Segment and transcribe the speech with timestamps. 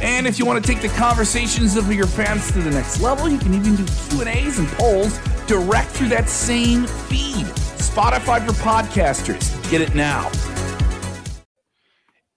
[0.00, 3.28] And if you want to take the conversations of your fans to the next level,
[3.28, 7.46] you can even do Q&As and polls direct through that same feed.
[7.78, 9.70] Spotify for podcasters.
[9.70, 10.30] Get it now.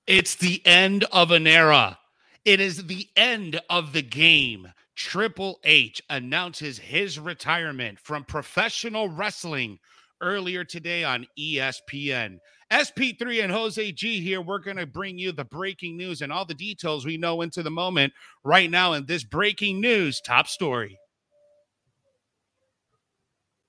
[0.08, 2.00] It's the end of an era.
[2.44, 4.74] It is the end of the game.
[4.96, 9.78] Triple H announces his retirement from professional wrestling
[10.20, 12.40] earlier today on ESPN.
[12.72, 14.42] SP3 and Jose G here.
[14.42, 17.62] We're going to bring you the breaking news and all the details we know into
[17.62, 18.14] the moment
[18.46, 20.98] right now in this breaking news top story.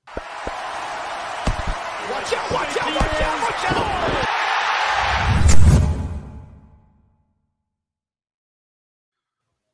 [0.06, 0.22] Watch
[2.32, 4.02] out, watch out, watch out, watch out!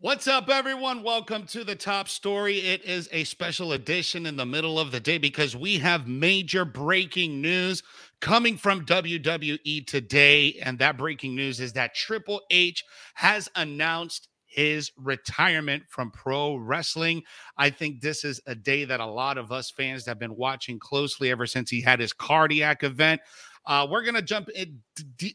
[0.01, 1.03] What's up, everyone?
[1.03, 2.61] Welcome to the top story.
[2.61, 6.65] It is a special edition in the middle of the day because we have major
[6.65, 7.83] breaking news
[8.21, 10.59] coming from WWE today.
[10.63, 17.23] And that breaking news is that Triple H has announced his retirement from pro wrestling.
[17.57, 20.79] I think this is a day that a lot of us fans have been watching
[20.79, 23.21] closely ever since he had his cardiac event.
[23.67, 24.81] Uh, we're gonna jump in.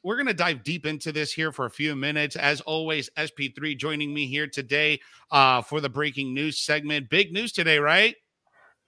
[0.03, 2.35] We're gonna dive deep into this here for a few minutes.
[2.35, 7.09] As always, SP3 joining me here today uh, for the breaking news segment.
[7.09, 8.15] Big news today, right?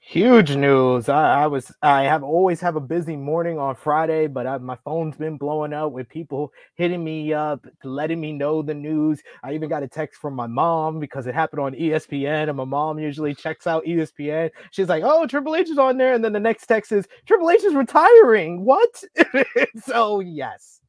[0.08, 1.10] Huge news.
[1.10, 4.78] I, I, was I have always have a busy morning on Friday, but I, my
[4.86, 9.24] phone's been blowing up with people hitting me up, letting me know the news.
[9.44, 12.66] I even got a text from my mom because it happened on ESPN, and my
[12.66, 14.52] mom usually checks out ESPN.
[14.70, 17.50] She's like, "Oh, Triple H is on there," and then the next text is Triple
[17.50, 18.64] H is retiring.
[18.64, 19.04] What?
[19.84, 20.82] so yes,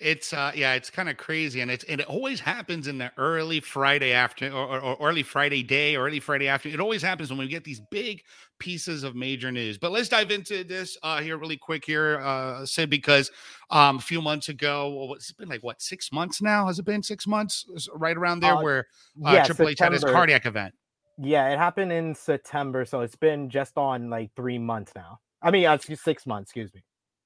[0.00, 3.12] it's uh yeah, it's kind of crazy, and it's and it always happens in the
[3.16, 6.78] early Friday afternoon or, or, early Friday day or early Friday afternoon.
[6.78, 8.22] It always happens when we get these big
[8.58, 9.78] pieces of major news.
[9.78, 13.30] But let's dive into this uh here really quick here, uh Sid, because
[13.70, 16.66] um a few months ago, it's been like what six months now?
[16.66, 17.66] Has it been six months?
[17.94, 18.86] Right around there, uh, where
[19.24, 20.74] uh, yeah, Triple H had his cardiac event.
[21.18, 25.20] Yeah, it happened in September, so it's been just on like three months now.
[25.42, 26.50] I mean, uh, six months.
[26.50, 26.82] Excuse me.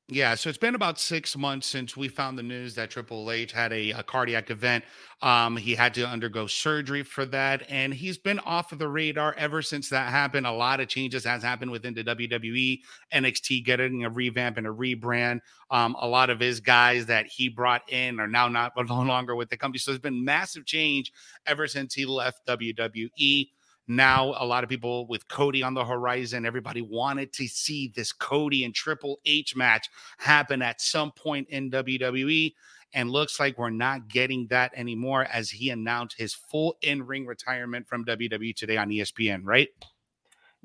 [0.09, 3.53] Yeah, so it's been about six months since we found the news that Triple H
[3.53, 4.85] had a, a, cardiac event.
[5.23, 9.35] Um, he had to undergo surgery for that, and he's been off of the radar
[9.39, 10.47] ever since that happened.
[10.47, 12.81] A lot of changes has happened within the WWE,
[13.15, 15.41] NXT getting a revamp and a rebrand.
[15.71, 19.35] Um, a lot of his guys that he brought in are now not no longer
[19.35, 19.79] with the company.
[19.79, 21.15] So there's been massive change
[21.47, 23.49] ever since he left WWE.
[23.87, 28.13] Now, a lot of people with Cody on the horizon, everybody wanted to see this
[28.13, 32.55] Cody and Triple H match happen at some point in WWE.
[32.97, 37.27] And looks like we're not getting that anymore as he announced his full in ring
[37.27, 39.69] retirement from WWE today on ESPN, right?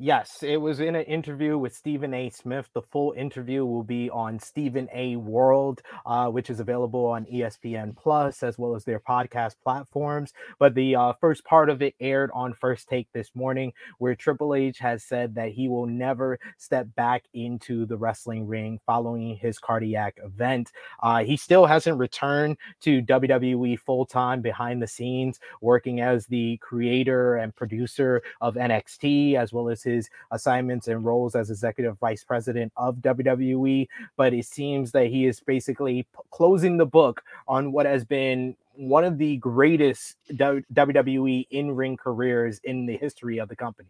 [0.02, 2.30] Yes, it was in an interview with Stephen A.
[2.30, 2.70] Smith.
[2.74, 5.18] The full interview will be on Stephen A.
[5.18, 10.32] World, uh, which is available on ESPN Plus as well as their podcast platforms.
[10.58, 14.56] But the uh, first part of it aired on First Take this morning, where Triple
[14.56, 19.60] H has said that he will never step back into the wrestling ring following his
[19.60, 20.72] cardiac event.
[21.04, 26.56] Uh, he still hasn't returned to WWE full time behind the scenes, working as the
[26.62, 32.24] creator and producer of NXT as well as his assignments and roles as executive vice
[32.24, 37.72] president of WWE, but it seems that he is basically p- closing the book on
[37.72, 43.50] what has been one of the greatest WWE in ring careers in the history of
[43.50, 43.90] the company.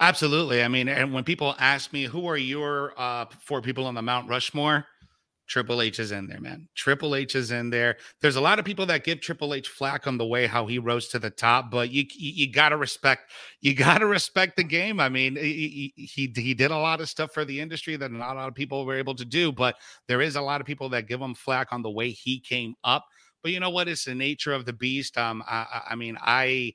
[0.00, 0.62] Absolutely.
[0.62, 4.02] I mean, and when people ask me who are your uh, four people on the
[4.02, 4.86] Mount Rushmore,
[5.46, 6.68] Triple H is in there, man.
[6.74, 7.96] Triple H is in there.
[8.20, 10.78] There's a lot of people that give Triple H flack on the way how he
[10.78, 13.30] rose to the top, but you you, you got to respect
[13.60, 15.00] you got to respect the game.
[15.00, 18.36] I mean, he, he he did a lot of stuff for the industry that not
[18.36, 19.76] a lot of people were able to do, but
[20.08, 22.74] there is a lot of people that give him flack on the way he came
[22.82, 23.04] up.
[23.42, 23.88] But you know what?
[23.88, 25.18] It's the nature of the beast.
[25.18, 26.72] Um, I, I mean, I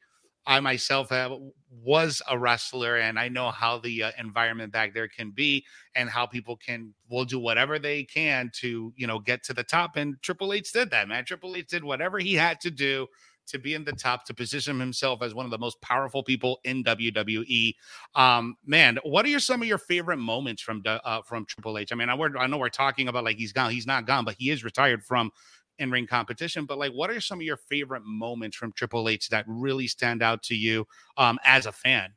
[0.50, 1.32] I myself have,
[1.70, 5.64] was a wrestler and I know how the uh, environment back there can be
[5.94, 9.64] and how people can will do whatever they can to, you know, get to the
[9.64, 9.96] top.
[9.96, 11.24] And Triple H did that, man.
[11.24, 13.06] Triple H did whatever he had to do
[13.46, 16.60] to be in the top to position himself as one of the most powerful people
[16.64, 17.76] in WWE.
[18.16, 21.92] Um, man, what are your, some of your favorite moments from uh, from Triple H?
[21.92, 24.36] I mean, I, I know we're talking about like he's gone, he's not gone, but
[24.40, 25.32] he is retired from
[25.80, 26.66] in ring competition.
[26.66, 30.22] But like, what are some of your favorite moments from Triple H that really stand
[30.22, 30.88] out to you
[31.18, 32.14] um, as a fan?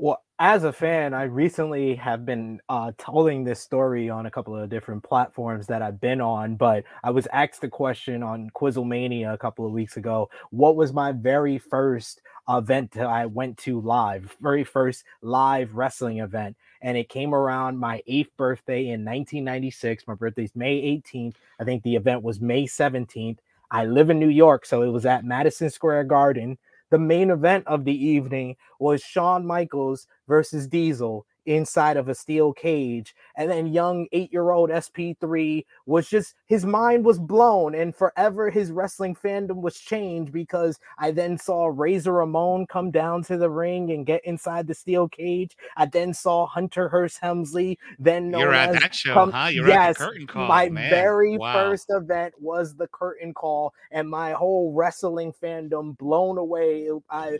[0.00, 4.56] Well, as a fan, I recently have been uh, telling this story on a couple
[4.56, 9.34] of different platforms that I've been on, but I was asked a question on Quizzlemania
[9.34, 10.30] a couple of weeks ago.
[10.50, 16.18] What was my very first event that I went to live, very first live wrestling
[16.18, 16.56] event?
[16.82, 20.06] And it came around my eighth birthday in 1996.
[20.06, 21.34] My birthday's May 18th.
[21.60, 23.38] I think the event was May 17th.
[23.70, 26.56] I live in New York, so it was at Madison Square Garden
[26.90, 32.52] the main event of the evening was Shawn Michaels versus Diesel inside of a steel
[32.52, 33.14] cage.
[33.36, 37.74] And then young eight year old SP3 was just, his mind was blown.
[37.74, 43.22] And forever his wrestling fandom was changed because I then saw Razor Ramon come down
[43.24, 45.56] to the ring and get inside the steel cage.
[45.76, 47.78] I then saw Hunter Hearst Helmsley.
[47.98, 49.48] Then You're at that show, come, huh?
[49.48, 50.48] You're yes, at the curtain call.
[50.48, 50.90] My man.
[50.90, 51.52] very wow.
[51.52, 56.88] first event was the curtain call, and my whole wrestling fandom blown away.
[57.10, 57.38] I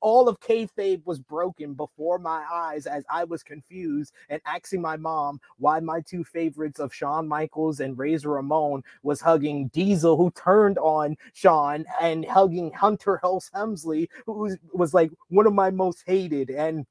[0.00, 4.80] all of kayfabe was broken before my eyes as I was was confused and asking
[4.80, 10.16] my mom why my two favorites of Shawn Michaels and Razor Ramon was hugging Diesel,
[10.16, 15.54] who turned on Shawn, and hugging Hunter Hearst Helmsley, who was, was like one of
[15.54, 16.50] my most hated.
[16.50, 16.86] And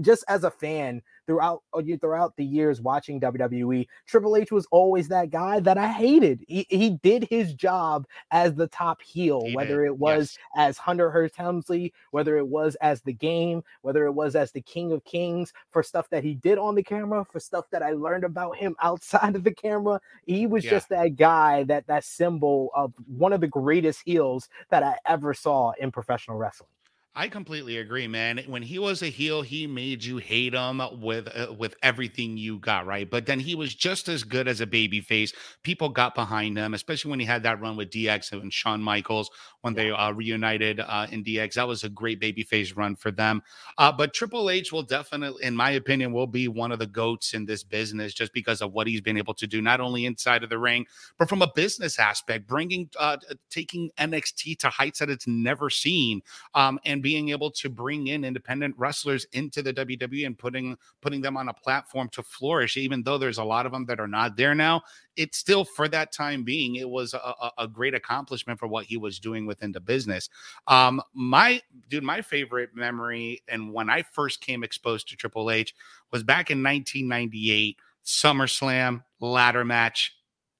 [0.00, 5.08] just as a fan, throughout uh, throughout the years watching WWE, Triple H was always
[5.08, 6.44] that guy that I hated.
[6.46, 9.86] He, he did his job as the top heel, he whether did.
[9.86, 10.68] it was yes.
[10.68, 14.62] as Hunter Hearst Helmsley, whether it was as the game, whether it was as the
[14.62, 17.92] King of Kings for stuff that he did on the camera, for stuff that I
[17.92, 20.00] learned about him outside of the camera.
[20.24, 20.70] He was yeah.
[20.70, 25.34] just that guy, that that symbol of one of the greatest heels that I ever
[25.34, 26.70] saw in professional wrestling.
[27.18, 28.42] I completely agree, man.
[28.46, 32.58] When he was a heel, he made you hate him with uh, with everything you
[32.58, 33.10] got, right?
[33.10, 35.32] But then he was just as good as a baby face.
[35.62, 39.30] People got behind him, especially when he had that run with DX and Shawn Michaels
[39.62, 41.54] when they uh, reunited uh, in DX.
[41.54, 43.42] That was a great baby face run for them.
[43.78, 47.32] Uh, but Triple H will definitely, in my opinion, will be one of the goats
[47.32, 50.44] in this business just because of what he's been able to do, not only inside
[50.44, 50.84] of the ring,
[51.18, 53.16] but from a business aspect, bringing, uh,
[53.48, 56.20] taking NXT to heights that it's never seen,
[56.54, 61.20] um, and being able to bring in independent wrestlers into the WWE and putting putting
[61.20, 64.08] them on a platform to flourish, even though there's a lot of them that are
[64.08, 64.82] not there now.
[65.14, 68.96] It's still for that time being, it was a, a great accomplishment for what he
[68.96, 70.28] was doing within the business.
[70.66, 75.76] Um, my dude, my favorite memory and when I first came exposed to Triple H
[76.10, 80.16] was back in 1998, SummerSlam ladder match,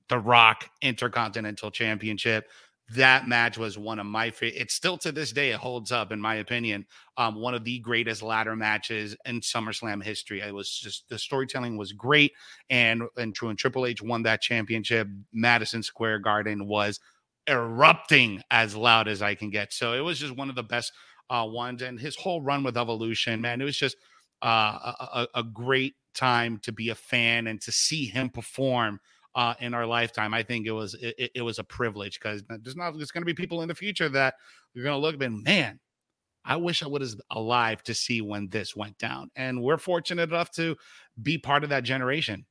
[0.09, 2.49] The Rock Intercontinental Championship
[2.95, 4.61] that match was one of my favorite.
[4.61, 6.87] It's still to this day, it holds up, in my opinion.
[7.17, 10.41] Um, one of the greatest ladder matches in SummerSlam history.
[10.41, 12.33] It was just the storytelling was great,
[12.71, 15.09] and and True and Triple H won that championship.
[15.33, 17.01] Madison Square Garden was
[17.49, 19.73] erupting as loud as I can get.
[19.73, 20.93] So it was just one of the best
[21.29, 23.97] uh, ones, and his whole run with Evolution, man, it was just
[24.43, 29.01] uh, a, a great time to be a fan and to see him perform
[29.37, 30.35] uh, in our lifetime.
[30.35, 33.27] I think it was it, it was a privilege because there's not there's going to
[33.27, 34.35] be people in the future that
[34.75, 35.79] you're going to look and man,
[36.45, 39.31] I wish I was alive to see when this went down.
[39.37, 40.77] And we're fortunate enough to
[41.21, 42.47] be part of that generation.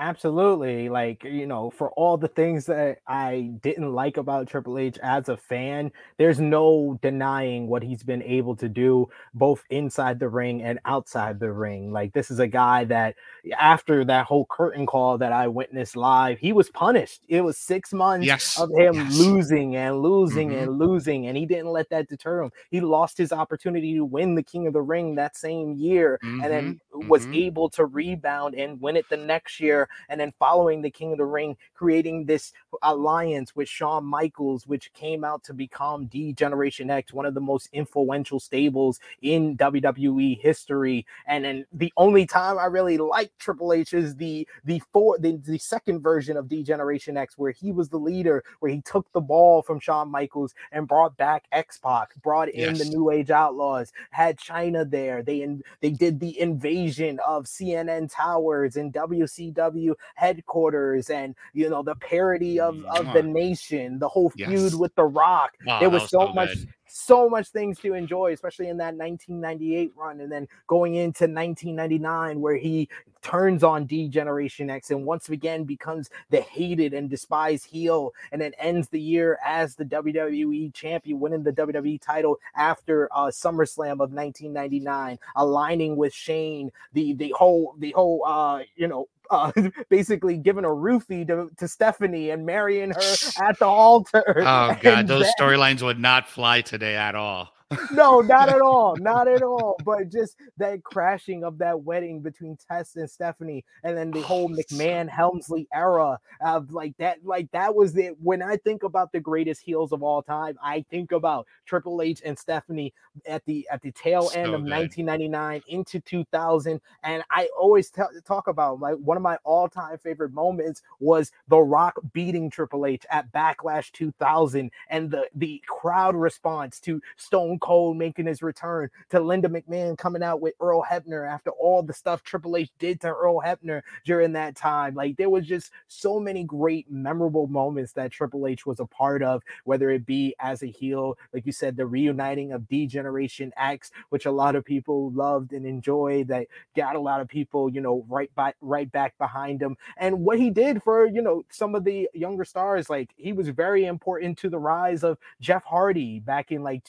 [0.00, 0.88] Absolutely.
[0.88, 5.28] Like, you know, for all the things that I didn't like about Triple H as
[5.28, 10.62] a fan, there's no denying what he's been able to do both inside the ring
[10.62, 11.90] and outside the ring.
[11.92, 13.16] Like, this is a guy that
[13.58, 17.22] after that whole curtain call that I witnessed live, he was punished.
[17.28, 18.56] It was six months yes.
[18.56, 19.16] of him yes.
[19.16, 20.62] losing and losing Mhm.
[20.62, 22.52] and losing, and he didn't let that deter him.
[22.70, 26.52] He lost his opportunity to win the King of the Ring that same year and
[26.52, 27.34] then was mhm.
[27.34, 31.18] able to rebound and win it the next year and then following the King of
[31.18, 32.52] the Ring, creating this
[32.82, 37.40] alliance with Shawn Michaels, which came out to become D Generation X, one of the
[37.40, 41.06] most influential stables in WWE history.
[41.26, 45.36] And then the only time I really liked Triple H is the the four the,
[45.36, 49.10] the second version of D Generation X, where he was the leader, where he took
[49.12, 53.30] the ball from Shawn Michaels and brought back X Pac, brought in the New Age
[53.30, 55.22] Outlaws, had Chyna there.
[55.22, 59.77] They in, they did the invasion of CNN towers and WCW
[60.14, 64.74] headquarters, and you know the parody of of the nation, the whole feud Yes.
[64.74, 65.56] with The Rock.
[65.66, 66.56] Wow, there was, was so, so much
[66.88, 72.40] so much things to enjoy, especially in that 1998 run, and then going into 1999
[72.40, 72.88] where he
[73.20, 78.40] turns on D Generation X and once again becomes the hated and despised heel, and
[78.40, 84.00] then ends the year as the WWE champion, winning the WWE title after uh, SummerSlam
[84.00, 86.70] of 1999, aligning with Shane.
[86.92, 89.52] The the whole the whole uh, you know uh,
[89.88, 94.22] basically giving a roofie to, to Stephanie and marrying her at the altar.
[94.38, 94.42] Oh
[94.80, 97.52] god, And those storylines would not fly today at all.
[97.90, 99.76] No, not at all, not at all.
[99.84, 104.38] But just that crashing of that wedding between Test and Stephanie, and then the whole
[104.38, 108.16] Oh, McMahon Helmsley era of like that, like that was it.
[108.20, 112.22] When I think about the greatest heels of all time, I think about Triple H
[112.24, 112.94] and Stephanie
[113.26, 114.70] at the at the tail end So of good.
[114.70, 119.98] 1999 into 2000, and I always tell talk about like one of my all time
[119.98, 126.16] favorite moments was The Rock beating Triple H at Backlash 2000, and the the crowd
[126.16, 131.28] response to Stone Cold making his return, to Linda McMahon coming out with Earl Hebner
[131.28, 134.94] after all the stuff Triple H did to Earl Hebner during that time.
[134.94, 139.22] Like there was just so many great memorable moments that Triple H was a part
[139.22, 143.52] of, whether it be as a heel, like you said, the reuniting of D Generation
[143.56, 146.46] X, which a lot of people loved and enjoyed, that
[146.76, 149.76] got a lot of people, you know, right by right back behind him.
[149.96, 153.48] And what he did for, you know, some of the younger stars, like he was
[153.48, 156.84] very important to the rise of Jeff Hardy back in like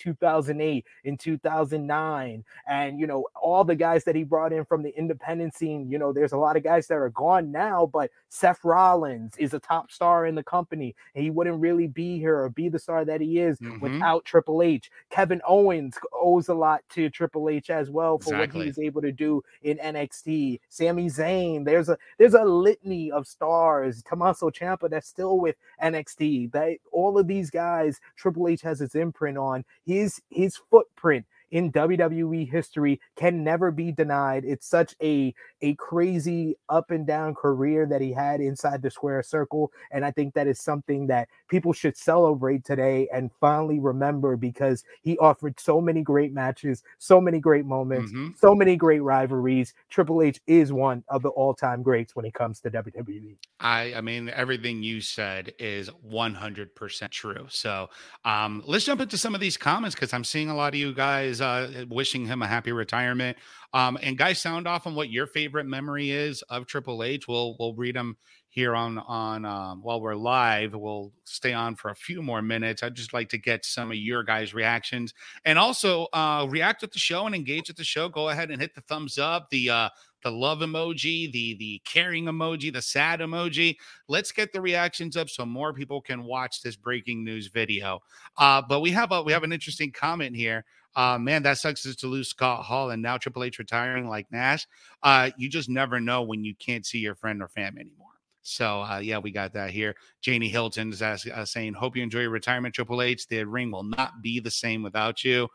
[0.60, 4.98] 2008, in 2009, and you know, all the guys that he brought in from the
[4.98, 5.89] independent scene.
[5.89, 9.54] You know, there's a lot of guys that are gone now, but Seth Rollins is
[9.54, 12.80] a top star in the company, and he wouldn't really be here or be the
[12.80, 13.82] star that he is Mhm.
[13.82, 14.92] without Triple H.
[15.10, 18.62] Kevin Owens owes a lot to Triple H as well for what Exactly.
[18.62, 20.60] he was able to do in NXT.
[20.70, 24.04] Sami Zayn, there's a there's a litany of stars.
[24.04, 26.48] Tommaso Ciampa that's still with NXT.
[26.51, 29.63] That all of these guys, Triple H has his imprint on.
[29.86, 34.46] His his footprint in WWE history can never be denied.
[34.46, 39.22] It's such a a crazy up and down career that he had inside the square
[39.24, 44.38] circle, and I think that is something that people should celebrate today and finally remember
[44.38, 48.38] because he offered so many great matches, so many great moments, Mhm.
[48.38, 49.74] so many great rivalries.
[49.89, 52.70] Triple H is one of the all-time greats when it comes to.
[52.70, 53.38] WWE.
[53.60, 57.46] I I mean everything you said is 100% true.
[57.50, 57.89] So,
[58.24, 60.94] um let's jump into some of these comments cuz I'm seeing a lot of you
[61.39, 63.38] guys uh wishing him a happy retirement.
[63.74, 67.27] Um and guys sound off on what your favorite memory is of Triple H.
[67.27, 68.17] We'll we'll read them
[68.50, 70.74] here on on um while we're live.
[70.74, 72.84] We'll stay on for a few more minutes.
[72.84, 75.13] I'd just like to get some of your guys reactions
[75.46, 78.10] and also uh react with the show and engage with the show.
[78.10, 79.89] Go ahead and hit the thumbs up, the uh
[80.22, 83.77] the love emoji, the the caring emoji, the sad emoji.
[84.08, 88.01] Let's get the reactions up so more people can watch this breaking news video.
[88.38, 90.65] Uh, but we have a we have an interesting comment here.
[91.00, 94.27] Uh, man, that sucks is to lose Scott Hall and now Triple H retiring like
[94.34, 94.68] Nash.
[95.01, 98.10] Uh, you just never know when you can't see your friend or fam anymore.
[98.41, 99.96] So uh, yeah, we got that here.
[100.20, 103.27] Janie Hilton is ask, uh, saying, "Hope you enjoy your retirement, Triple H.
[103.27, 105.48] The ring will not be the same without you."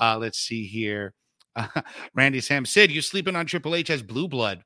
[0.00, 1.14] Uh, let's see here.
[2.14, 4.62] Randy Sam Sid, you sleeping on Triple H as blue blood.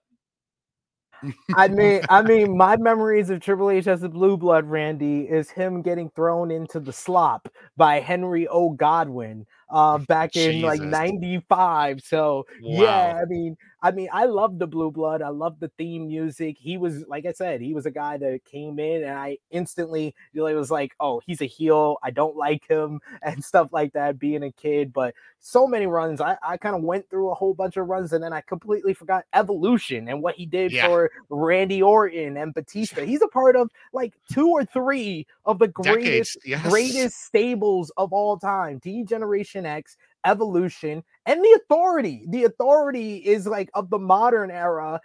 [1.54, 5.50] I mean, I mean, my memories of Triple H as the Blue Blood Randy is
[5.50, 8.70] him getting thrown into the slop by Henry O.
[8.70, 13.56] Godwinn uh back in like 95 so yeah i mean
[13.86, 17.24] i mean i love the blue blood i love the theme music he was like
[17.26, 20.54] i said he was a guy that came in and i instantly you know, it
[20.54, 24.42] was like oh he's a heel i don't like him and stuff like that being
[24.42, 27.76] a kid but so many runs i, I kind of went through a whole bunch
[27.76, 30.86] of runs and then i completely forgot evolution and what he did Yeah.
[30.86, 35.68] for randy orton and batista he's a part of like two or three of the
[35.68, 36.38] greatest.
[36.44, 36.68] Yes.
[36.68, 42.26] greatest stables of all time D Generation X, Evolution, and the Authority.
[42.28, 45.00] The Authority is like of the modern era,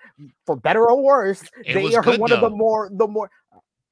[0.45, 1.43] for better or worse.
[1.65, 3.29] It they are good, one of the more, the more.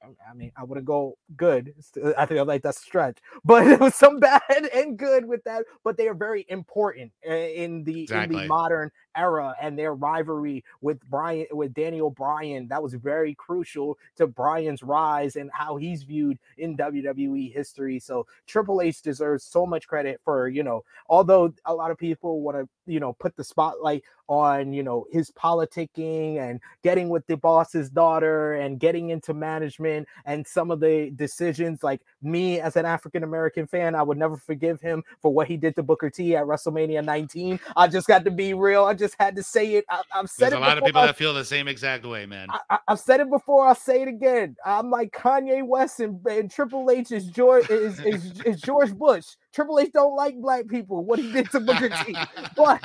[0.02, 1.74] I mean, I wouldn't go good.
[2.16, 4.42] I feel like that stretch, but it was some bad
[4.74, 5.64] and good with that.
[5.84, 10.64] But they are very important uh, in the in the modern era, and their rivalry
[10.80, 16.02] with Brian with Daniel Bryan that was very crucial to Bryan's rise and how he's
[16.02, 17.98] viewed in WWE history.
[17.98, 22.42] So Triple H deserves so much credit for you know, although a lot of people
[22.42, 27.26] want to you know put the spotlight on you know his politicking and getting with
[27.26, 32.76] the boss's daughter and getting into management and some of the decisions like me as
[32.76, 36.10] an African American fan I would never forgive him for what he did to Booker
[36.10, 39.74] T at WrestleMania 19 I just got to be real I just had to say
[39.74, 42.04] it I, have said There's it a lot of people that feel the same exact
[42.04, 42.48] way, man.
[42.68, 43.66] I, I've said it before.
[43.66, 44.56] I'll say it again.
[44.64, 49.26] I'm like Kanye West and, and Triple H is George is, is, is George Bush.
[49.52, 51.04] Triple H don't like black people.
[51.04, 52.16] What he did to Booker T,
[52.56, 52.82] but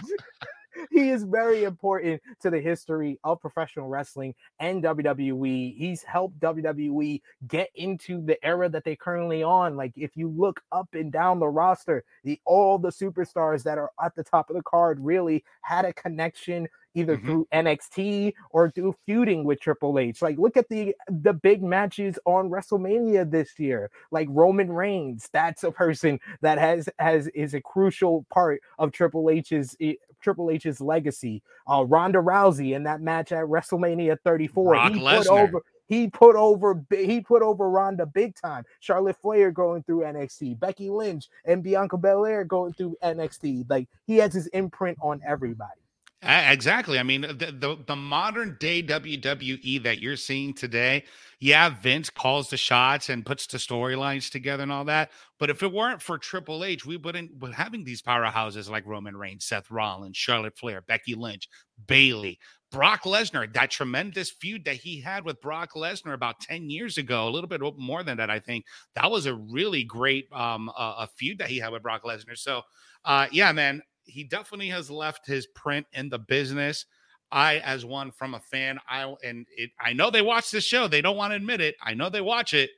[0.92, 5.76] he is very important to the history of professional wrestling and WWE.
[5.78, 9.76] He's helped WWE get into the era that they're currently on.
[9.76, 13.92] Like if you look up and down the roster, the all the superstars that are
[14.04, 16.68] at the top of the card really had a connection
[16.98, 17.26] either Mhm.
[17.26, 20.22] through NXT or through feuding with Triple H.
[20.22, 23.92] Like, look at the the big matches on WrestleMania this year.
[24.12, 29.30] Like Roman Reigns, that's a person that has has is a crucial part of Triple
[29.30, 31.44] H's eh, Triple H's legacy.
[31.72, 35.28] Uh, Ronda Rousey in that match at WrestleMania 34, Brock he put Lesnar.
[35.30, 38.66] over he put over he put over Ronda big time.
[38.80, 43.70] Charlotte Flair going through NXT, Becky Lynch and Bianca Belair going through NXT.
[43.70, 45.80] Like he has his imprint on everybody.
[46.26, 46.98] A- Exactly.
[46.98, 51.04] I mean, the, the the modern day WWE that you're seeing today,
[51.40, 55.12] yeah, Vince calls the shots and puts the storylines together and all that.
[55.40, 59.16] But if it weren't for Triple H, we wouldn't be having these powerhouses like Roman
[59.16, 61.48] Reigns, Seth Rollins, Charlotte Flair, Becky Lynch,
[61.86, 62.40] Bayley,
[62.72, 63.52] Brock Lesnar.
[63.54, 67.50] That tremendous feud that he had with Brock Lesnar about ten years ago, a little
[67.50, 68.66] bit more than that, I think.
[68.96, 72.36] That was a really great um uh, a feud that he had with Brock Lesnar.
[72.38, 72.64] So,
[73.04, 76.86] uh, yeah, man, he definitely has left his print in the business.
[77.32, 80.88] I, as one from a fan, I and it, I know they watch this show.
[80.88, 81.76] They don't want to admit it.
[81.82, 82.70] I know they watch it,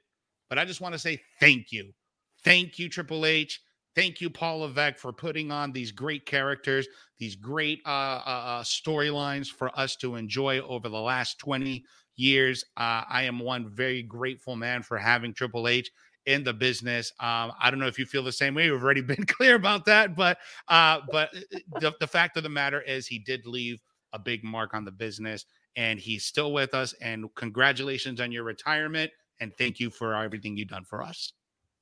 [0.50, 1.94] but I just want to say thank you,
[2.44, 3.62] thank you, Triple H.
[3.98, 8.64] Thank you, Paul Levesque, for putting on these great characters, these great uh, uh, uh,
[8.64, 11.84] storylines for us to enjoy over the last 20
[12.16, 12.64] years.
[12.78, 15.90] Uh, I am one very grateful man for having Triple H
[16.28, 17.12] in the business.
[17.20, 18.70] Um, I don't know if you feel the same way.
[18.70, 21.32] We've already been clear about that, but uh, but
[21.80, 23.82] the, the fact of the matter is, he did leave
[24.14, 26.94] a big mark on the business, and he's still with us.
[27.02, 31.34] And congratulations on your retirement, and thank you for everything you've done for us.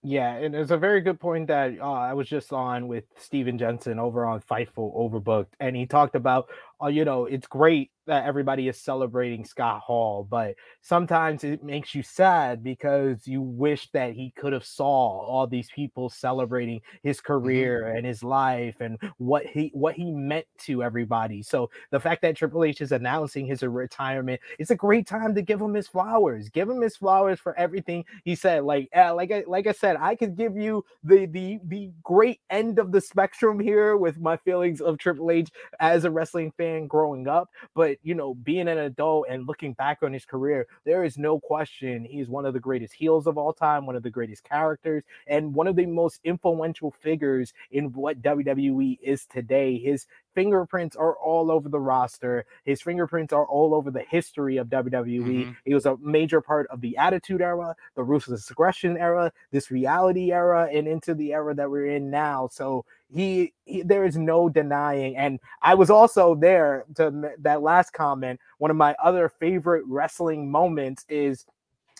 [0.07, 3.57] Yeah, and it's a very good point that uh, I was just on with Steven
[3.57, 6.47] Jensen over on Fightful Overbooked, and he talked about,
[6.81, 11.95] uh, you know, it's great that everybody is celebrating Scott Hall, but sometimes it makes
[11.95, 17.19] you sad because you wish that he could have saw all these people celebrating his
[17.19, 21.41] career and his life and what he what he meant to everybody.
[21.41, 25.41] So the fact that Triple H is announcing his retirement, it's a great time to
[25.41, 26.49] give him his flowers.
[26.49, 28.63] Give him his flowers for everything he said.
[28.63, 32.41] Like uh, like I, like I said, I could give you the the the great
[32.51, 36.64] end of the spectrum here with my feelings of Triple H as a wrestling fan
[36.87, 41.03] growing up, but you know, being an adult and looking back on his career, there
[41.03, 44.09] is no question he's one of the greatest heels of all time, one of the
[44.09, 49.77] greatest characters, and one of the most influential figures in what WWE is today.
[49.77, 52.45] His fingerprints are all over the roster.
[52.65, 55.45] His fingerprints are all over the history of WWE.
[55.45, 55.55] Mhm.
[55.63, 60.31] He was a major part of the Attitude Era, the Ruthless Aggression Era, this Reality
[60.33, 62.47] Era, and into the era that we're in now.
[62.51, 65.15] So he, he there is no denying.
[65.15, 68.39] And I was also there to that last comment.
[68.57, 71.45] One of my other favorite wrestling moments is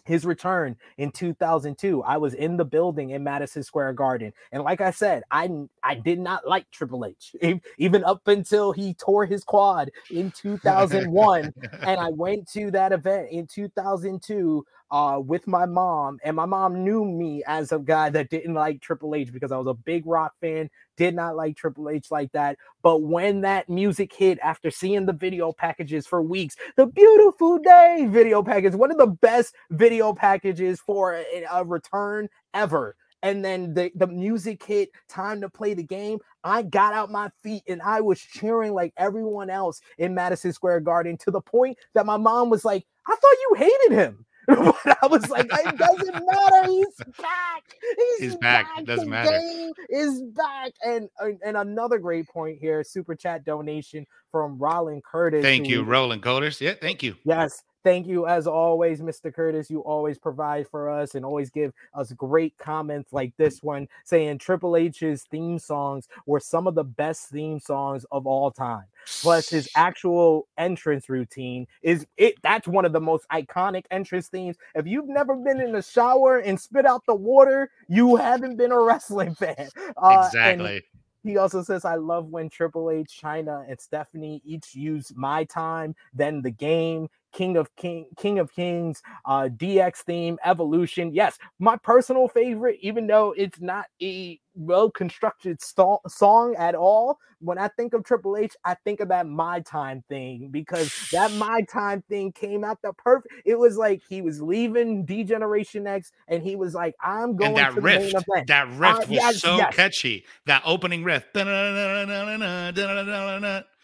[0.04, 4.80] his return in 2002 i was in the building in madison square garden and like
[4.80, 5.49] i said i
[5.82, 7.36] i did not like triple h
[7.80, 11.51] even up until he tore his quad in 2001
[11.82, 16.84] and I went to that event in 2002 uh, with my mom, and my mom
[16.84, 20.06] knew me as a guy that didn't like Triple H because I was a big
[20.06, 22.58] rock fan, did not like Triple H like that.
[22.81, 28.08] But when that music hit after seeing the video packages for weeks, the Beautiful Day
[28.10, 32.95] video package, one of the best video packages for a, a return ever.
[33.23, 36.19] And then the, the music hit, time to play the game.
[36.43, 40.81] I got out my feet and I was cheering like everyone else in Madison Square
[40.81, 44.25] Garden to the point that my mom was like, I thought you hated him.
[44.47, 46.67] but I was like, it doesn't matter.
[46.67, 47.63] He's back.
[47.97, 48.67] He's, He's back.
[48.77, 49.31] It doesn't the matter.
[49.31, 50.71] Game is back.
[50.84, 55.43] And, and and another great point here: super chat donation from Roland Curtis.
[55.43, 56.62] Thank you, Roland Curtis.
[56.62, 57.15] Yeah, thank you.
[57.23, 57.63] Yes.
[57.86, 59.32] Thank you as always, Mr.
[59.32, 59.69] Curtis.
[59.69, 64.39] You always provide for us and always give us great comments like this one saying
[64.39, 68.86] Triple H's theme songs were some of the best theme songs of all time.
[69.21, 74.58] Plus his actual entrance routine is it that's one of the most iconic entrance themes.
[74.74, 78.71] If you've never been in the shower and spit out the water, you haven't been
[78.71, 79.69] a wrestling fan.
[79.95, 80.82] Uh, exactly.
[81.24, 85.95] he also says, I love when Triple H, Chyna, and Stephanie each use my time,
[86.15, 91.13] then the game, King of King, King of Kings, uh, DX theme, Evolution.
[91.13, 97.19] Yes, my personal favorite, even though it's not a well constructed sto- song at all.
[97.39, 101.30] When I think of Triple H, I think of that My Time thing because that
[101.34, 103.34] My Time thing came out the perfect.
[103.43, 107.50] It was like he was leaving D Generation X, and he was like, "I'm going
[107.50, 109.76] And that to the main riff, event." that riff Uh, was yes, so yes.
[109.76, 110.26] catchy.
[110.45, 111.26] That opening riff.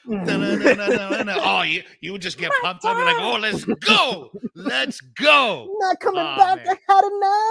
[0.08, 1.42] Mhm.
[1.44, 2.96] Oh, you you would just get pumped up.
[2.98, 5.68] You're like, oh, let's go, let's go.
[5.80, 6.66] not coming Aw, back.
[6.66, 6.76] man.
[6.90, 7.04] I had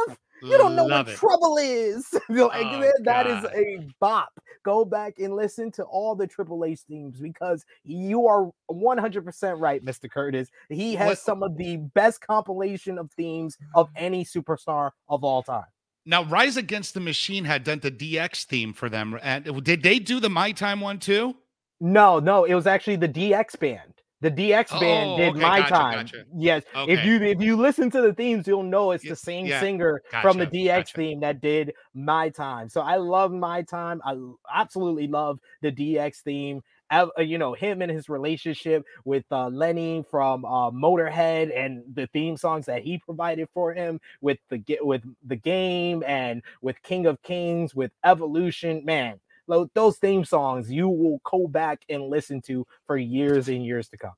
[0.08, 0.18] enough.
[0.42, 1.18] You don't know Love what it.
[1.18, 2.06] trouble is.
[2.30, 3.52] like, Oh, man, that is God.
[3.54, 4.28] a bop.
[4.64, 9.84] Go back and listen to all the Triple H themes because you are 100% right,
[9.84, 10.10] Mr.
[10.10, 10.48] Curtis.
[10.70, 15.42] He has What- some of the best compilation of themes of any superstar of all
[15.42, 15.64] time.
[16.06, 19.18] Now, Rise Against the Machine had done the DX theme for them.
[19.22, 21.36] And did they do the My Time one too?
[21.80, 23.94] No, no, it was actually the DX band.
[24.22, 25.94] The DX band Oh, did okay, my gotcha, time.
[26.04, 26.24] gotcha.
[26.36, 26.62] Yes.
[26.74, 30.02] If you if you listen to the themes, you'll know it's the same yeah, singer
[30.20, 30.94] from the DX gotcha.
[30.96, 32.68] theme that did my time.
[32.68, 34.02] So I love my time.
[34.04, 34.16] I
[34.54, 36.62] absolutely love the DX theme.
[36.90, 42.06] Uh, You know him and his relationship with uh, Lemmy from uh, Motorhead and the
[42.08, 47.06] theme songs that he provided for him with the with the game and with King
[47.06, 48.84] of Kings with Evolution.
[48.84, 49.18] Man,
[49.50, 53.88] tho- those theme songs you will go back and listen to for years and years
[53.88, 54.14] to come.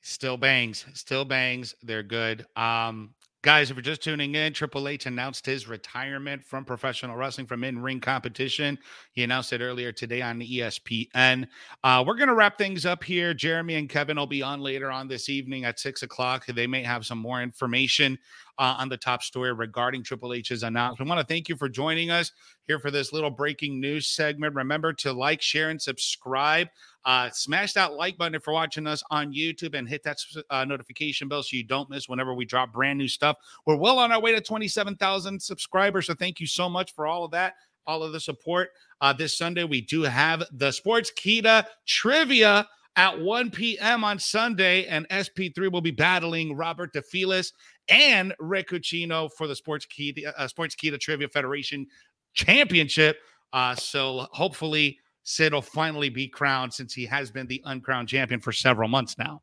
[0.00, 1.74] Still bangs, still bangs.
[1.82, 2.44] They're good.
[2.56, 7.46] Um, guys, if you're just tuning in, Triple H announced his retirement from professional wrestling
[7.46, 8.78] from in-ring competition.
[9.12, 11.46] He announced it earlier today on ESPN.
[11.82, 13.34] Uh, we're gonna wrap things up here.
[13.34, 16.46] Jeremy and Kevin will be on later on this evening at six o'clock.
[16.46, 18.16] They may have some more information
[18.58, 21.08] uh, on the top story regarding Triple H's announcement.
[21.08, 22.30] We want to thank you for joining us
[22.68, 24.54] here for this little breaking news segment.
[24.54, 26.68] Remember to like, share, and subscribe.
[27.04, 30.18] Uh, smash that like button if you're watching us on YouTube and hit that
[30.50, 33.36] uh, notification bell so you don't miss whenever we drop brand new stuff.
[33.66, 36.06] We're well on our way to 27,000 subscribers.
[36.06, 37.54] So thank you so much for all of that,
[37.86, 38.70] all of the support.
[39.00, 44.04] Uh, this Sunday, we do have the Sportskeeda trivia at 1 p.m.
[44.04, 47.52] on Sunday, and SP3 will be battling Robert DeFelice
[47.88, 51.86] and Rick Ucchino for the Sportskeeda, uh, Sportskeeda Trivia Federation
[52.34, 53.18] Championship.
[53.52, 58.40] Uh, so hopefully, Sid will finally be crowned since he has been the uncrowned champion
[58.40, 59.42] for several months now.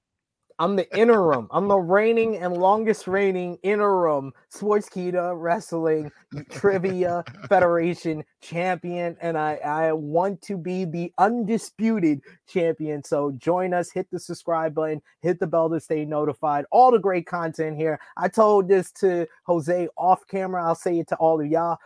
[0.61, 1.47] I'm the interim.
[1.51, 6.11] I'm the reigning and longest reigning interim Sportskeeda Wrestling
[6.51, 13.05] Trivia Federation champion, and I, I want to be the undisputed champion.
[13.05, 16.65] So join us, hit the subscribe button, hit the bell to stay notified.
[16.71, 17.97] All the great content here.
[18.17, 20.65] I told this to Jose off camera.
[20.65, 21.77] I'll say it to all of y'all.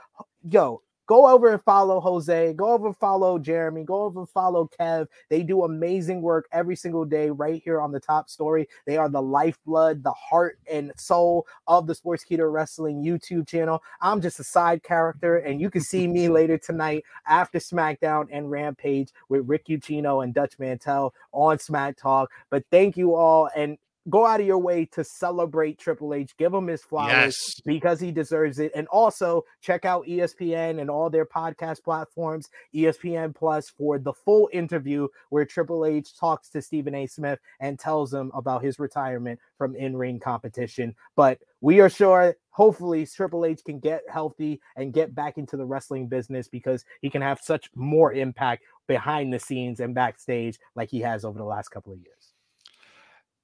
[0.50, 2.54] Yo, go over and follow Jose.
[2.54, 3.84] Go over and follow Jeremy.
[3.84, 5.08] Go over and follow Kev.
[5.30, 8.68] They do amazing work every single day right here on the top story.
[8.86, 13.84] They are the lifeblood, the heart and soul of the Sportskeeda Wrestling YouTube channel.
[14.02, 18.50] I'm just a side character, and you can see me later tonight after SmackDown and
[18.50, 22.32] Rampage with Rick Ucchino and Dutch Mantell on Smack Talk.
[22.50, 23.78] But thank you all, and
[24.10, 26.36] go out of your way to celebrate Triple H.
[26.38, 27.62] Give him his flowers Yes.
[27.66, 28.72] because he deserves it.
[28.76, 34.50] And also check out ESPN and all their podcast platforms, ESPN Plus, for the full
[34.52, 37.08] interview where Triple H talks to Stephen A.
[37.08, 40.96] Smith and tells him about his retirement from in ring competition.
[41.16, 45.66] But we are sure, hopefully, Triple H can get healthy and get back into the
[45.66, 50.90] wrestling business because he can have such more impact behind the scenes and backstage like
[50.90, 52.23] he has over the last couple of years.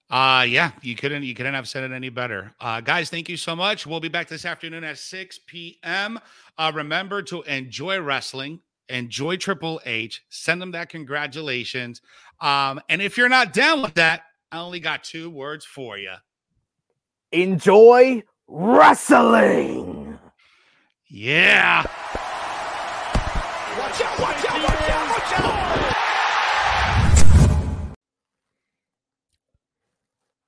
[0.10, 2.54] Uh yeah, you couldn't you couldn't have said it any better.
[2.60, 3.86] Uh guys, thank you so much.
[3.86, 6.20] We'll be back this afternoon at 6 p.m.
[6.58, 12.02] Uh remember to enjoy wrestling, enjoy Triple H, send them that congratulations.
[12.42, 16.14] Um, and if you're not down with that, I only got two words for you.
[17.32, 20.18] Enjoy wrestling.
[21.08, 21.84] Yeah.
[23.78, 24.99] Watch out, watch out, watch out, watch out!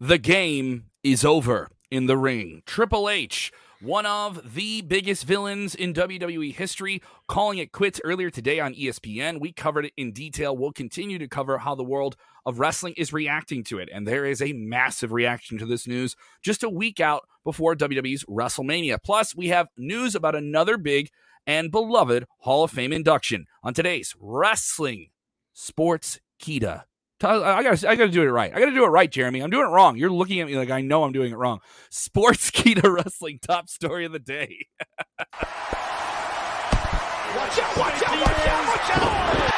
[0.04, 2.64] The game is over in the ring.
[2.66, 8.60] Triple H, one of the biggest villains in WWE history, calling it quits earlier today
[8.60, 9.40] on ESPN.
[9.40, 10.58] We covered it in detail.
[10.58, 12.16] We'll continue to cover how the world
[12.48, 13.90] of wrestling is reacting to it.
[13.94, 18.24] And there is a massive reaction to this news just a week out before WWE's
[18.24, 18.98] WrestleMania.
[19.04, 21.12] Plus, we have news about another big
[21.46, 25.12] and beloved Hall of Fame induction on today's Wrestling
[25.54, 26.86] Sports Kita.
[27.24, 28.54] I gotta, I gotta do it right.
[28.54, 29.42] I gotta do it right, Jeremy.
[29.42, 29.98] I'm doing it wrong.
[29.98, 31.60] You're looking at me like I know I'm doing it wrong.
[31.90, 34.68] Sports Kita Wrestling top story of the day.
[37.34, 39.51] Watch out, watch out, watch out, watch out!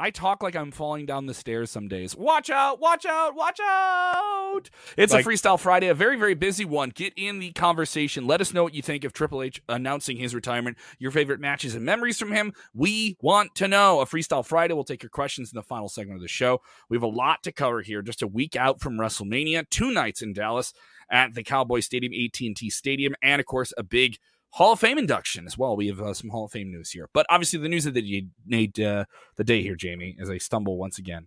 [0.00, 2.14] I talk like I'm falling down the stairs some days.
[2.14, 4.70] Watch out, watch out, watch out.
[4.96, 6.90] It's Like- a Freestyle Friday, a very, very busy one.
[6.90, 8.26] Get in the conversation.
[8.26, 11.74] Let us know what you think of Triple H announcing his retirement, your favorite matches
[11.74, 12.52] and memories from him.
[12.72, 14.00] We want to know.
[14.00, 14.72] A Freestyle Friday.
[14.74, 16.60] We'll take your questions in the final segment of the show.
[16.88, 18.00] We have a lot to cover here.
[18.02, 20.72] Just a week out from WrestleMania, two nights in Dallas
[21.10, 24.18] at the Cowboy Stadium, AT&T Stadium, and of course a big
[24.50, 25.76] Hall of Fame induction as well.
[25.76, 28.02] We have uh, some Hall of Fame news here, but obviously the news of the
[28.02, 29.04] day, made uh,
[29.36, 31.26] the day here, Jamie, as I stumble once again.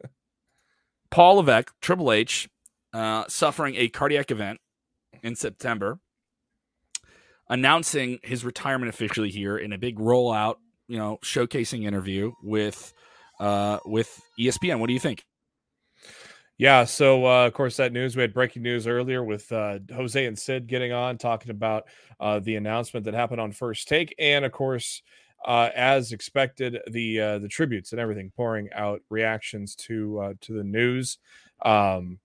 [1.10, 2.48] Paul Levesque, Triple H,
[2.94, 4.60] uh, suffering a cardiac event
[5.22, 5.98] in September,
[7.48, 10.56] announcing his retirement officially here in a big rollout,
[10.88, 12.92] you know, showcasing interview with
[13.40, 14.78] uh, with ESPN.
[14.78, 15.24] What do you think?
[16.62, 20.24] Yeah, so uh, of course that news we had breaking news earlier with uh, Jose
[20.24, 21.88] and Sid getting on talking about
[22.20, 25.02] uh, the announcement that happened on First Take, and of course,
[25.44, 30.52] uh, as expected, the uh, the tributes and everything pouring out reactions to uh, to
[30.52, 31.18] the news.
[31.64, 32.20] Um,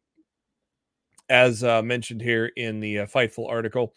[1.29, 3.95] as mentioned here in the Fightful article,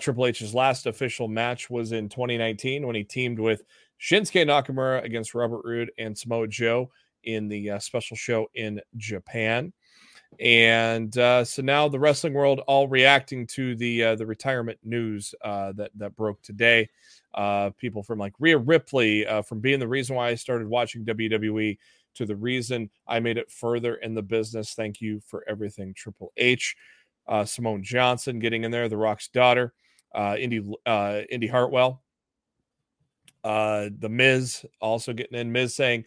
[0.00, 3.62] Triple H's last official match was in 2019 when he teamed with
[4.00, 6.90] Shinsuke Nakamura against Robert Roode and Samoa Joe
[7.26, 9.72] in the uh, special show in Japan.
[10.40, 15.34] And uh, so now the wrestling world all reacting to the uh, the retirement news
[15.42, 16.88] uh, that that broke today.
[17.34, 21.04] Uh, people from like Rhea Ripley uh, from being the reason why I started watching
[21.04, 21.76] WWE
[22.14, 24.74] to the reason I made it further in the business.
[24.74, 26.76] Thank you for everything, Triple H.
[27.28, 29.74] Uh, Simone Johnson getting in there, The Rock's daughter,
[30.14, 32.02] uh, Indy uh, Indi Hartwell,
[33.44, 35.52] uh, The Miz also getting in.
[35.52, 36.04] Miz saying,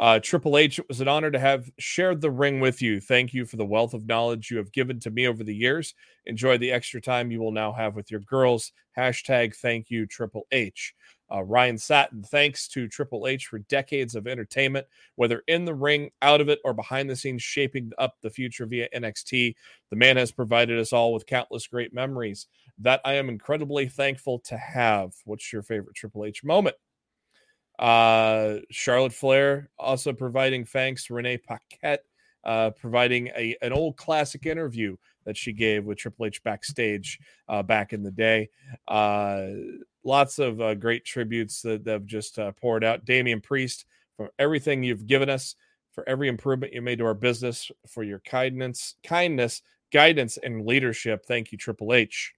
[0.00, 3.00] uh, Triple H, it was an honor to have shared the ring with you.
[3.00, 5.94] Thank you for the wealth of knowledge you have given to me over the years.
[6.24, 8.72] Enjoy the extra time you will now have with your girls.
[8.96, 10.94] Hashtag thank you, Triple H.
[11.30, 14.86] Uh, Ryan Satin, thanks to Triple H for decades of entertainment,
[15.16, 18.64] whether in the ring, out of it, or behind the scenes, shaping up the future
[18.64, 19.54] via NXT.
[19.90, 22.46] The man has provided us all with countless great memories
[22.78, 25.12] that I am incredibly thankful to have.
[25.26, 26.76] What's your favorite Triple H moment?
[27.80, 31.08] Uh, Charlotte Flair also providing thanks.
[31.08, 32.04] Renee Paquette
[32.44, 37.62] uh, providing a, an old classic interview that she gave with Triple H backstage uh,
[37.62, 38.50] back in the day.
[38.86, 39.48] Uh,
[40.04, 43.04] lots of uh, great tributes that, that have just uh, poured out.
[43.04, 45.56] Damian Priest, for everything you've given us,
[45.92, 49.62] for every improvement you made to our business, for your kindness, kindness,
[49.92, 51.24] guidance, and leadership.
[51.26, 52.34] Thank you, Triple H.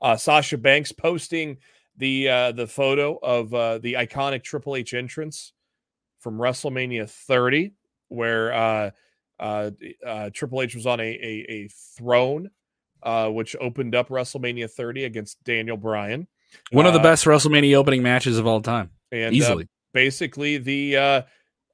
[0.00, 1.58] Uh, Sasha Banks posting
[1.96, 5.52] the uh, the photo of uh, the iconic Triple H entrance
[6.20, 7.72] from WrestleMania 30,
[8.08, 8.90] where uh,
[9.38, 9.70] uh,
[10.04, 12.50] uh, Triple H was on a a, a throne,
[13.02, 16.26] uh, which opened up WrestleMania 30 against Daniel Bryan.
[16.70, 19.68] One of the Uh, best WrestleMania opening matches of all time, and uh, easily.
[19.92, 21.22] basically the uh,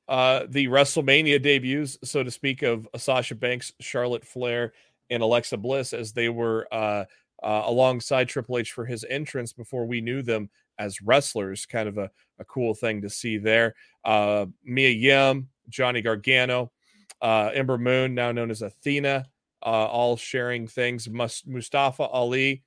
[0.08, 4.72] uh, the WrestleMania debuts, so to speak, of Sasha Banks, Charlotte Flair,
[5.10, 7.04] and Alexa Bliss as they were uh,
[7.42, 11.66] uh, alongside Triple H for his entrance before we knew them as wrestlers.
[11.66, 13.74] Kind of a, a cool thing to see there.
[14.04, 16.72] Uh, Mia Yim, Johnny Gargano,
[17.20, 19.26] uh, Ember Moon, now known as Athena,
[19.64, 21.08] uh, all sharing things.
[21.08, 22.62] Must, Mustafa Ali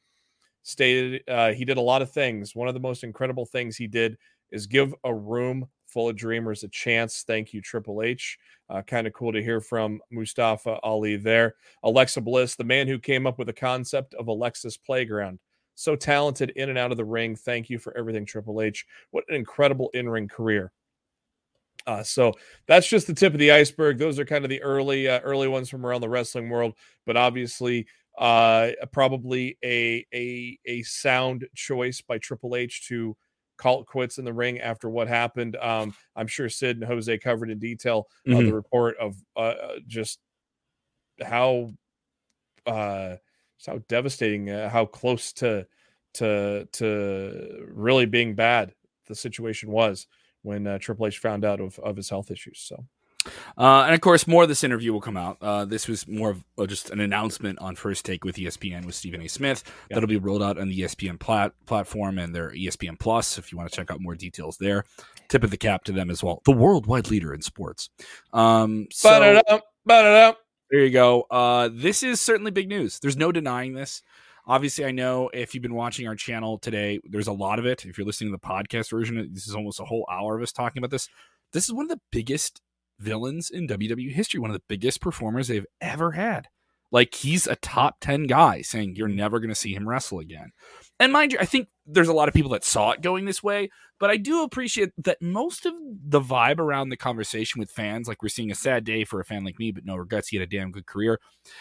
[0.63, 2.55] stated uh, he did a lot of things.
[2.55, 4.17] One of the most incredible things he did
[4.51, 7.23] is give a room full of dreamers a chance.
[7.25, 8.37] Thank you, Triple H.
[8.69, 11.55] Uh, kind of cool to hear from Mustafa Ali there.
[11.83, 15.39] Alexa Bliss, the man who came up with the concept of Alexa's Playground.
[15.75, 17.35] So talented in and out of the ring.
[17.35, 18.85] Thank you for everything, Triple H.
[19.11, 20.71] What an incredible in ring career.
[21.85, 22.33] Uh, so
[22.67, 23.97] that's just the tip of the iceberg.
[23.97, 26.73] Those are kind of the early uh, early ones from around the wrestling world,
[27.05, 27.85] but obviously
[28.17, 33.15] uh, probably a a a sound choice by Triple H to
[33.57, 35.55] call it quits in the ring after what happened.
[35.57, 38.43] Um, I'm sure Sid and Jose covered in detail uh, Mhm.
[38.43, 40.19] the report of uh, uh, just
[41.21, 41.71] how
[42.65, 43.17] uh,
[43.57, 45.67] just how devastating, uh, how close to
[46.15, 48.73] to to really being bad
[49.07, 50.07] the situation was
[50.43, 52.59] when uh, Triple H found out of, of his health issues.
[52.61, 52.85] So
[53.57, 55.37] Uh, and of course, more of this interview will come out.
[55.41, 58.95] Uh, this was more of uh, just an announcement on First Take with ESPN with
[58.95, 59.27] Stephen A.
[59.27, 59.63] Smith.
[59.89, 59.95] Yeah.
[59.95, 63.57] That'll be rolled out on the ESPN plat- platform and their ESPN Plus if you
[63.57, 64.85] want to check out more details there.
[65.29, 66.41] Tip of the cap to them as well.
[66.45, 67.89] The worldwide leader in sports.
[68.33, 70.35] Um, so Ba-da-dum, ba-da-dum.
[70.69, 71.23] there you go.
[71.31, 72.99] Uh, this is certainly big news.
[72.99, 74.01] There's no denying this.
[74.47, 77.83] Obviously, I know if you've been watching our channel today, there's a lot of it.
[77.83, 80.51] If you're listening to the podcast version, this is almost a whole hour of us
[80.51, 81.09] talking about this.
[81.51, 82.61] This is one of the biggest
[82.99, 86.47] villains in WWE history, one of the biggest performers they've ever had.
[86.91, 90.51] Like he's a top 10 guy saying you're never going to see him wrestle again.
[90.99, 93.43] And mind you, I think there's a lot of people that saw it going this
[93.43, 95.73] way, but I do appreciate that most of
[96.07, 99.25] the vibe around the conversation with fans, like we're seeing a sad day for a
[99.25, 100.29] fan like me, but no regrets.
[100.29, 101.19] He had a damn good career.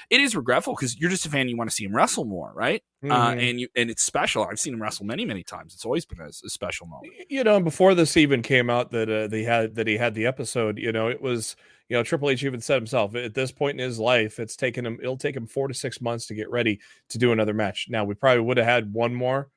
[0.08, 1.48] It is regretful because you're just a fan.
[1.48, 2.82] You want to see him wrestle more, right?
[3.02, 3.50] Uh, Mhm.
[3.50, 4.44] and you and it's special.
[4.44, 5.74] I've seen him wrestle many, many times.
[5.74, 7.12] It's always been a, a special moment.
[7.28, 10.26] you know, before this even came out that uh, they had that he had the
[10.26, 11.54] episode, you know, it was
[11.88, 14.86] you know Triple H even said himself at this point in his life, it's taken
[14.86, 17.86] him it'll take him four to six months to get ready to do another match.
[17.90, 19.50] Now we probably would have had one more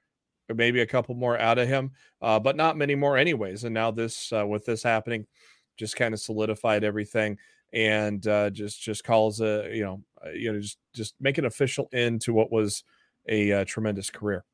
[0.49, 3.63] or maybe a couple more out of him, uh, but not many more anyways.
[3.63, 5.25] And now this uh, with this happening,
[5.77, 7.37] just kind of solidified everything.
[7.73, 11.45] and uh, just just calls a you know uh, you know just just make an
[11.45, 12.83] official end to what was
[13.27, 14.45] a uh, tremendous career.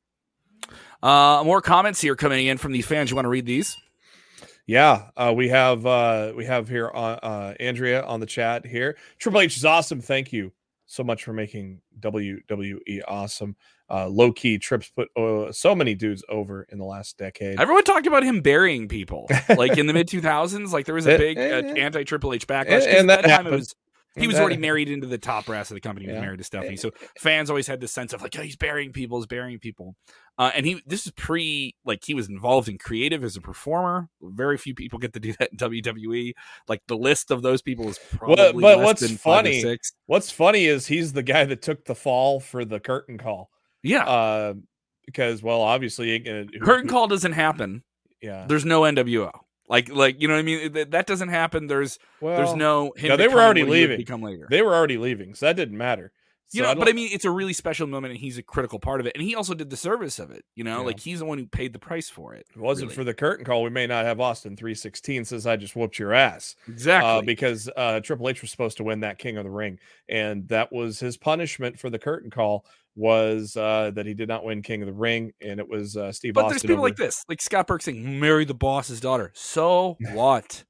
[1.02, 3.10] Uh, more comments here coming in from these fans.
[3.10, 3.78] You want to read these?
[4.74, 8.98] Yeah, uh, we have uh, we have here uh, uh, Andrea on the chat here.
[9.20, 10.02] Triple H is awesome.
[10.02, 10.52] Thank you
[10.88, 13.56] so much for making WWE awesome.
[13.88, 17.60] Uh, low key trips put uh, so many dudes over in the last decade.
[17.60, 20.74] Everyone talked about him burying people, like in the mid two thousands.
[20.74, 21.74] Like there was a big eh, uh, eh.
[21.78, 22.88] anti Triple H backlash.
[22.88, 23.56] And- and that that time it happened.
[23.58, 23.76] was
[24.16, 26.06] he was that- already married into the top brass of the company.
[26.06, 26.22] He was Yeah.
[26.22, 29.20] married to Stephanie, so fans always had this sense of like, oh, he's burying people,
[29.20, 29.96] he's burying people.
[30.38, 34.10] Uh, and he this is pre like he was involved in creative as a performer.
[34.22, 36.34] Very few people get to do that in WWE.
[36.68, 39.94] Like the list of those people is probably but less what's funny- six.
[40.08, 43.50] What's funny is he's the guy that took the fall for the curtain call.
[43.84, 44.54] Yeah, Uh,
[45.06, 47.84] because well, obviously, curtain who- call doesn't happen.
[48.22, 49.32] Yeah, There's no NWO.
[49.70, 50.74] Like like you know what I mean.
[50.74, 51.68] That, that doesn't happen.
[51.68, 53.98] There's well, there's no him no, they were already what he would leaving.
[53.98, 54.48] Become later.
[54.50, 56.12] They were already leaving, so that didn't matter.
[56.52, 58.78] you So know, but I mean, it's a really special moment, and he's a critical
[58.78, 59.14] part of it.
[59.16, 60.44] And he also did the service of it.
[60.56, 60.86] You know, Yeah.
[60.86, 62.46] like he's the one who paid the price for it.
[62.50, 62.96] if it wasn't really.
[62.96, 65.24] for the curtain call, we may not have Austin three sixteen.
[65.24, 66.56] Says I just whooped your ass.
[66.68, 67.10] exactly.
[67.10, 70.46] uh, because uh, Triple H was supposed to win that King of the Ring, and
[70.50, 74.62] that was his punishment for the curtain call was uh, that he did not win
[74.62, 76.54] King of the Ring, and it was uh, Steve but Austin.
[76.54, 80.64] there's people over- like this, like Scott Burke saying, "Marry the boss's daughter." So what?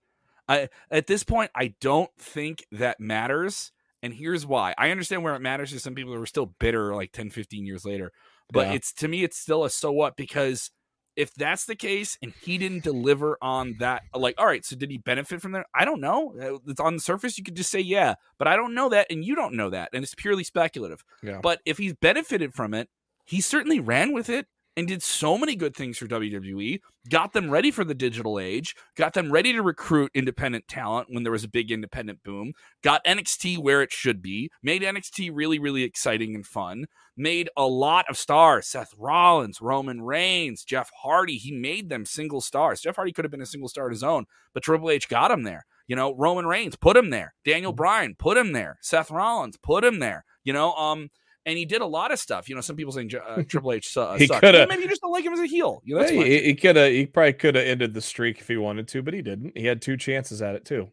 [0.47, 3.71] I at this point, I don't think that matters.
[4.01, 4.75] And here's why.
[4.77, 7.65] I understand where it matters to some people who are still bitter like 10, 15
[7.65, 8.11] years later.
[8.51, 8.73] But Yeah.
[8.73, 10.71] it's to me, it's still a so what because
[11.15, 14.89] if that's the case and he didn't deliver on that, like, all right, so did
[14.89, 15.65] he benefit from that?
[15.73, 16.33] I don't know.
[16.39, 19.07] Uh, It's on the surface, you could just say yeah, but I don't know that,
[19.09, 21.03] and you don't know that, and it's purely speculative.
[21.21, 21.39] Yeah.
[21.41, 22.89] But if he's benefited from it,
[23.25, 27.49] he certainly ran with it and did so many good things for WWE, got them
[27.49, 31.43] ready for the digital age, got them ready to recruit independent talent when there was
[31.43, 36.33] a big independent boom, got NXT where it should be, made NXT really, really exciting
[36.35, 41.37] and fun, made a lot of stars Seth Rollins, Roman Reigns, Jeff Hardy.
[41.37, 42.81] He made them single stars.
[42.81, 45.31] Jeff Hardy could have been a single star on his own, but Triple H got
[45.31, 45.65] him there.
[45.87, 47.33] You know, Roman Reigns put him there.
[47.43, 48.77] Daniel Bryan put him there.
[48.81, 50.23] Seth Rollins put him there.
[50.43, 51.09] You know, um,
[51.45, 52.47] and he did a lot of stuff.
[52.49, 55.11] You know, some people saying uh, Triple H uh, He coulda- Maybe you just don't
[55.11, 55.81] like him as a heel.
[55.85, 56.91] You know, that's Hey, he, he could have.
[56.91, 59.57] He probably could have ended the streak if he wanted to, but he didn't.
[59.57, 60.89] He had two chances at it too.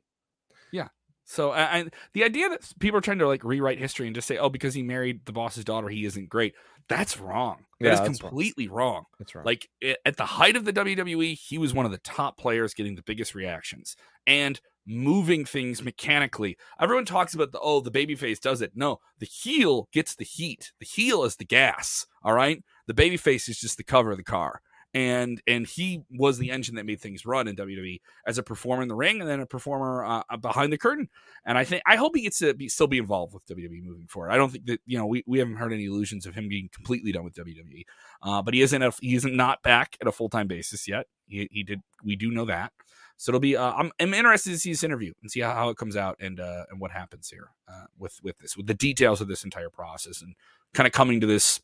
[0.73, 0.89] Yeah.
[1.25, 4.27] So, I, I, the idea that people are trying to like rewrite history and just
[4.27, 6.55] say, "Oh, because he married the boss's daughter, he isn't great."
[6.89, 7.59] That's wrong.
[7.79, 8.31] That Yeah, is that's wrong.
[8.31, 9.05] completely wrong.
[9.21, 9.47] That's right.
[9.47, 12.75] Like i- at the height of the WWE, he was one of the top players
[12.75, 13.95] getting the biggest reactions
[14.27, 16.57] and moving things mechanically.
[16.81, 18.73] Everyone talks about the oh, the babyface does it.
[18.75, 20.73] No, the heel gets the heat.
[20.81, 22.07] The heel is the gas.
[22.23, 22.63] All right.
[22.87, 24.61] The babyface is just the cover of the car.
[24.93, 28.83] And and he was the engine that made things run in WWE as a performer
[28.83, 31.09] in the ring and then a performer uh, behind the curtain.
[31.47, 34.09] And I think I hope he gets to be, still be involved with WWE moving
[34.09, 34.33] forward.
[34.33, 36.69] I don't think that you know we, we haven't heard any illusions of him being
[36.73, 37.85] completely done with WWE.
[38.21, 41.07] Uh, but he isn't a, he isn't not back at a full time basis yet.
[41.29, 42.73] He, he did we do know that.
[43.21, 45.69] So it'll be uh, I'm, I'm interested to see this interview and see how, how
[45.69, 48.73] it comes out and uh, and what happens here uh, with with this with the
[48.73, 50.35] details of this entire process and
[50.73, 51.61] kind of coming to this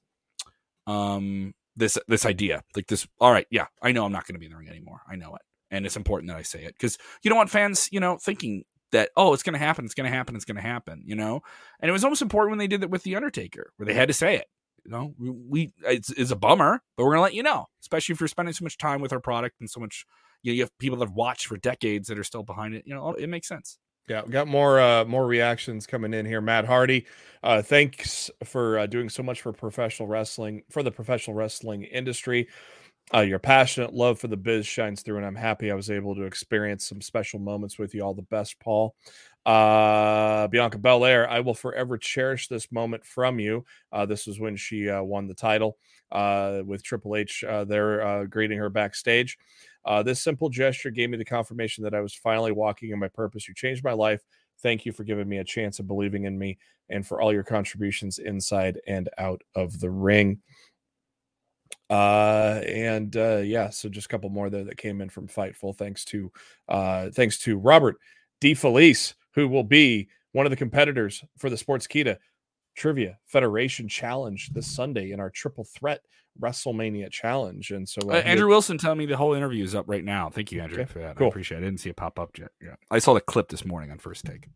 [0.87, 2.63] um this this idea.
[2.75, 4.69] Like this all right yeah I know I'm not going to be in the ring
[4.69, 5.01] anymore.
[5.11, 5.41] I know it.
[5.71, 8.65] And it's important that I say it because you don't want fans you know thinking
[8.93, 11.15] that oh it's going to happen it's going to happen it's going to happen you
[11.17, 11.41] know?
[11.81, 14.09] And it was almost important when they did it with the Undertaker where they had
[14.09, 14.47] to say it
[14.85, 15.15] you know?
[15.19, 18.29] We, we it's, it's a bummer but we're gonna let you know especially if you're
[18.29, 20.05] spending so much time with our product and so much
[20.43, 22.85] you, know, you have people that have watched for decades that are still behind it
[22.87, 26.41] you know it makes sense Yeah, got more uh more reactions coming in here.
[26.41, 27.07] Matt Hardy,
[27.43, 32.49] uh thanks for uh, doing so much for professional wrestling for the professional wrestling industry.
[33.15, 36.17] Uh, your passionate love for the biz shines through, and I'm happy I was able
[36.17, 38.03] to experience some special moments with you.
[38.03, 38.97] All the best, Paul.
[39.45, 43.65] Uh, Bianca Belair, I will forever cherish this moment from you.
[43.93, 45.79] Uh, this was when she uh, won the title
[46.11, 49.39] uh, with Triple H uh, there uh, greeting her backstage.
[49.87, 53.09] Uh, this simple gesture gave me the confirmation that I was finally walking in my
[53.09, 53.47] purpose.
[53.47, 54.21] You changed my life.
[54.61, 57.45] Thank you for giving me a chance of believing in me and for all your
[57.45, 60.41] contributions inside and out of the ring.
[61.89, 65.77] Uh, and uh, yeah, so just a couple more there that came in from Fightful.
[65.77, 66.33] Thanks to
[66.69, 67.97] uh, thanks to Robert
[68.41, 72.17] DeFelice, who will be one of the competitors for the Sportskeeda
[72.77, 76.01] Trivia Federation Challenge this Sunday in our Triple Threat
[76.41, 77.71] WrestleMania Challenge.
[77.71, 80.29] And so Uh, he- Andrew Wilson telling me the whole interview is up right now.
[80.29, 81.17] Thank you, Andrew, Okay, for that.
[81.17, 81.27] cool.
[81.27, 81.61] I appreciate it.
[81.63, 82.51] I didn't see it pop up yet.
[82.63, 82.75] Yeah.
[82.91, 84.49] I saw the clip this morning on first take.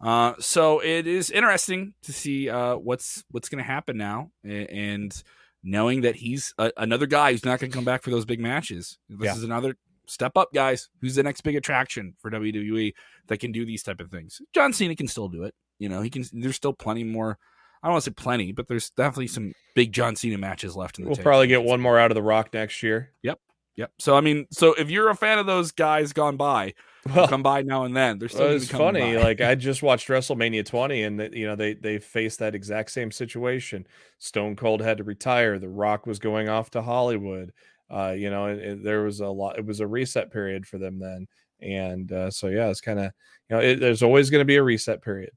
[0.00, 5.20] Uh, so it is interesting to see uh, what's what's going to happen now, and
[5.64, 8.38] knowing that he's a, another guy who's not going to come back for those big
[8.38, 8.98] matches.
[9.08, 9.34] This Yeah.
[9.34, 10.88] is another step up, guys.
[11.00, 12.94] Who's the next big attraction for WWE
[13.26, 14.40] that can do these type of things?
[14.54, 15.56] John Cena can still do it.
[15.80, 16.24] You know, he can.
[16.32, 17.36] There's still plenty more.
[17.82, 20.98] I don't want to say plenty, but there's definitely some big John Cena matches left
[20.98, 21.08] in the.
[21.10, 21.24] We'll tank.
[21.24, 23.12] probably get one more out of The Rock next year.
[23.22, 23.38] Yep.
[23.76, 23.92] Yep.
[23.98, 26.72] So I mean, so if you're a fan of those guys gone by,
[27.14, 28.18] Well, come by now and then.
[28.18, 28.46] They're still.
[28.46, 29.14] Well, it's funny.
[29.16, 29.22] by.
[29.22, 32.90] Like I just watched WrestleMania 20, and that you know they they faced that exact
[32.90, 33.86] same situation.
[34.18, 35.58] Stone Cold had to retire.
[35.58, 37.52] The Rock was going off to Hollywood.
[37.90, 39.58] Uh, you know, it, it- there was a lot.
[39.58, 41.26] It was a reset period for them then,
[41.60, 43.12] and uh, so yeah, it's kind of
[43.50, 45.30] you know it, there's always going to be a reset period.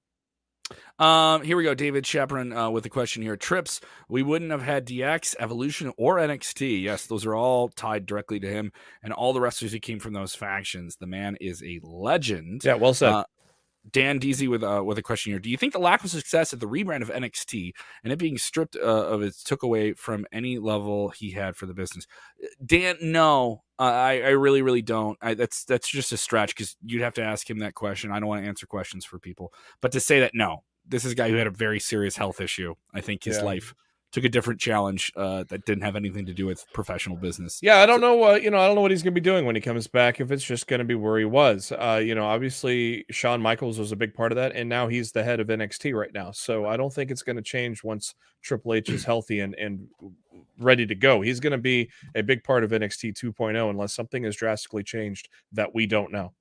[0.97, 1.73] Um, here we go.
[1.73, 3.37] David Chaperon uh, with a question here.
[3.37, 6.81] Trips, we wouldn't have had DX, Evolution, or NXT.
[6.81, 10.13] Yes, those are all tied directly to him and all the wrestlers who came from
[10.13, 10.97] those factions.
[10.97, 12.63] The man is a legend.
[12.63, 13.11] Yeah, well said.
[13.11, 13.23] Uh,
[13.89, 15.39] Dan Deasy with uh, with a question here.
[15.39, 17.71] Do you think the lack of success at the rebrand of NXT
[18.03, 21.65] and it being stripped uh, of its took away from any level he had for
[21.65, 22.05] the business?
[22.65, 25.17] Dan, no, uh, I I really really don't.
[25.21, 28.11] I, that's that's just a stretch because you'd have to ask him that question.
[28.11, 31.13] I don't want to answer questions for people, but to say that no, this is
[31.13, 32.75] a guy who had a very serious health issue.
[32.93, 33.43] I think his Yeah.
[33.43, 33.73] life
[34.11, 37.59] took a different challenge uh, that didn't have anything to do with professional business.
[37.61, 38.23] Yeah, I don't know.
[38.23, 39.87] Uh, you know, I don't know what he's going to be doing when he comes
[39.87, 40.19] back.
[40.19, 43.79] If it's just going to be where he was, uh, you know, obviously Shawn Michaels
[43.79, 46.31] was a big part of that, and now he's the head of NXT right now.
[46.31, 49.87] So I don't think it's going to change once Triple H is healthy and and
[50.59, 51.21] ready to go.
[51.21, 55.29] He's going to be a big part of NXT 2.0 unless something has drastically changed
[55.53, 56.33] that we don't know.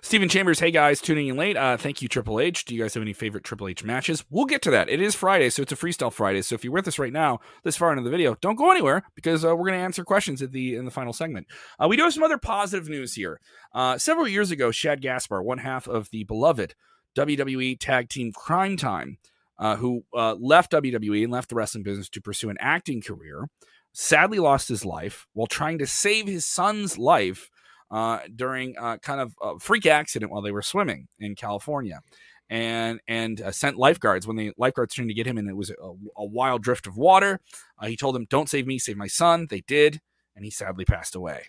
[0.00, 1.58] Stephen Chambers, hey guys, tuning in late.
[1.58, 2.64] Uh, thank you, Triple H.
[2.64, 4.24] Do you guys have any favorite Triple H matches?
[4.30, 4.88] We'll get to that.
[4.88, 6.40] It is Friday, so it's a freestyle Friday.
[6.40, 9.02] So if you're with us right now, this far into the video, don't go anywhere
[9.14, 11.46] because uh, we're going to answer questions at the in the final segment.
[11.78, 13.40] Uh, we do have some other positive news here.
[13.74, 16.74] Uh, several years ago, Shad Gaspard, one half of the beloved
[17.14, 19.18] WWE Tag Team Cryme Tyme,
[19.58, 23.48] uh, who uh, left WWE and left the wrestling business to pursue an acting career,
[23.92, 27.50] sadly lost his life while trying to save his son's life
[27.92, 32.00] uh, during uh, kind of a freak accident while they were swimming in California,
[32.48, 35.70] and and uh, sent lifeguards when the lifeguards trying to get him, and it was
[35.70, 35.74] a,
[36.16, 37.40] a wild drift of water.
[37.78, 40.00] Uh, he told them, "Don't save me, save my son." They did,
[40.34, 41.44] and he sadly passed away.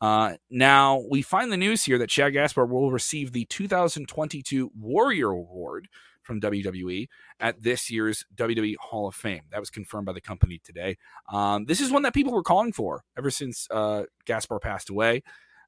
[0.00, 5.30] Uh, now we find the news here that Shad Gaspard will receive the 2022 Warrior
[5.30, 5.88] Award
[6.22, 7.08] from WWE
[7.40, 9.42] at this year's WWE Hall of Fame.
[9.50, 10.98] That was confirmed by the company today.
[11.32, 15.22] Um, this is one that people were calling for ever since uh, Gaspard passed away.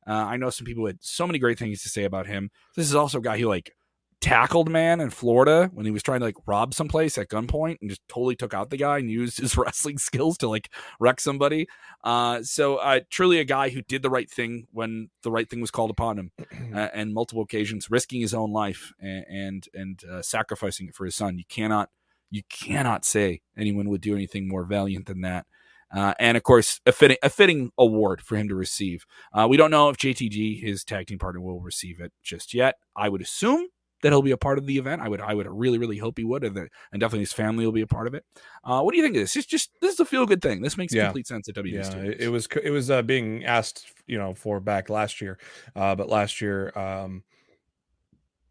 [0.06, 2.50] Uh, I know some people had so many great things to say about him.
[2.76, 3.72] This is also a guy who like
[4.20, 7.88] tackled man in Florida when he was trying to like rob someplace at gunpoint and
[7.88, 11.66] just totally took out the guy and used his wrestling skills to like wreck somebody.
[12.04, 15.60] Uh, so uh, truly a guy who did the right thing when the right thing
[15.60, 16.32] was called upon him,
[16.74, 21.04] uh, and multiple occasions risking his own life and and, and uh, sacrificing it for
[21.04, 21.38] his son.
[21.38, 21.90] You cannot
[22.30, 25.46] you cannot say anyone would do anything more valiant than that.
[25.94, 29.04] Uh, and of course, a fitting, a fitting award for him to receive.
[29.32, 32.76] Uh, we don't know if JTG, his tag team partner, will receive it just yet.
[32.96, 33.66] I would assume
[34.02, 35.02] that he'll be a part of the event.
[35.02, 37.66] I would, I would really, really hope he would, and, that, and definitely his family
[37.66, 38.24] will be a part of it.
[38.64, 39.36] Uh, what do you think of this?
[39.36, 40.62] It's just this is a feel good thing.
[40.62, 41.06] This makes Yeah.
[41.06, 42.14] complete sense at WWE Yeah, Studios.
[42.14, 45.38] it, it was it was uh, being asked, you know, for back last year,
[45.76, 47.24] uh, but last year, um,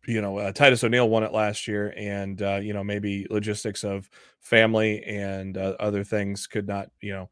[0.08, 3.84] you know, uh, Titus O'Neil won it last year, and uh, you know maybe logistics
[3.84, 7.30] of family and uh, other things could not, you know,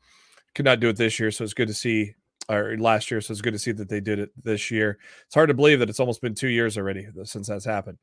[0.56, 1.32] could not do it this year.
[1.32, 2.14] So it's good to see,
[2.50, 3.22] or last year.
[3.22, 4.98] So it's good to see that they did it this year.
[5.26, 7.98] It's hard to believe that it's almost been two years already since that's happened.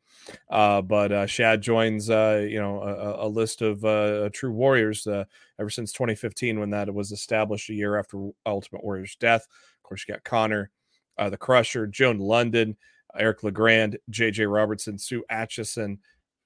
[0.51, 5.07] Uh, but uh, Shad joins, uh, you know, a, a list of uh, true warriors
[5.07, 5.25] uh,
[5.61, 9.43] ever since 2015 when that was established a year after Ultimate Warrior's death.
[9.43, 10.71] Of course, you got Connor,
[11.19, 12.77] the Crusher, Joan Lunden,
[13.17, 15.99] Eric Legrand, JJ Robertson, Sue Aitchison,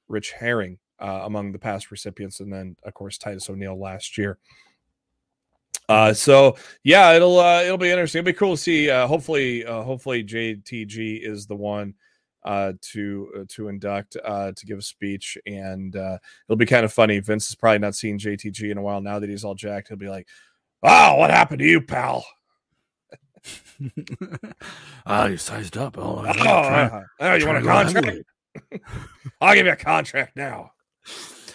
[0.08, 4.38] Rich Hering uh, among the past recipients, and then of course Titus O'Neil last year.
[5.88, 8.20] Uh, so yeah, it'll uh, it'll be interesting.
[8.20, 8.90] It'll be cool to see.
[8.90, 11.94] Uh, hopefully, uh, hopefully JTG is the one
[12.44, 16.84] uh, to uh, to induct uh, to give a speech, and uh, it'll be kind
[16.84, 17.20] of funny.
[17.20, 19.00] Vince has probably not seen JTG in a while.
[19.00, 20.28] Now that he's all jacked, he'll be like,
[20.82, 22.24] "Oh, what happened to you, pal?"
[25.06, 25.96] Ah, you sized up.
[25.96, 28.18] Oh, Oh, uh, oh, you want a contract?
[29.40, 30.72] I'll give you a contract now.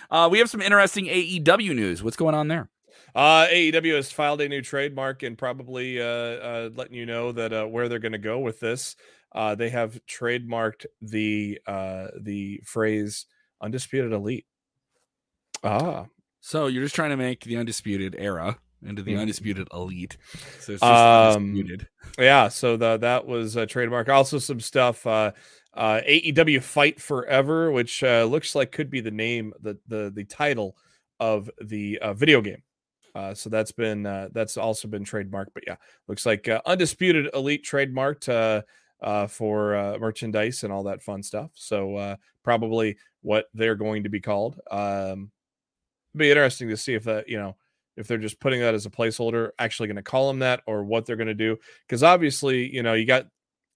[0.10, 2.04] Uh, we have some interesting AEW news.
[2.04, 2.70] What's going on there?
[3.16, 7.54] Uh, AEW has filed a new trademark and probably uh, uh, letting you know that
[7.54, 8.96] uh, where they're going to go with this.
[9.34, 13.26] Uh, they have trademarked the uh, the phrase
[13.62, 14.46] "undisputed elite."
[15.64, 16.06] Ah,
[16.42, 19.22] So you're just trying to make the undisputed era into the Mhm.
[19.22, 20.18] undisputed elite.
[20.60, 21.88] So it's just Um, undisputed.
[22.18, 22.48] yeah.
[22.48, 24.10] So the, that was a trademark.
[24.10, 25.06] Also, some stuff.
[25.08, 25.32] Uh,
[25.74, 30.24] uh, AEW Fight Forever, which uh, looks like could be the name, the the the
[30.26, 30.78] title
[31.20, 32.62] of the uh, video game.
[33.16, 35.48] Uh, so that's been uh, that's also been trademarked.
[35.54, 35.78] But yeah,
[36.08, 38.62] looks like uh, undisputed elite trademarked uh,
[39.04, 41.50] uh, for uh, merchandise and all that fun stuff.
[41.56, 44.60] So uh, probably what they're going to be called.
[44.70, 45.32] Um,
[46.16, 47.56] be interesting to see if that you know
[47.98, 50.84] if they're just putting that as a placeholder, actually going to call them that, or
[50.84, 51.58] what they're going to do.
[51.88, 53.28] Because obviously, you know, you got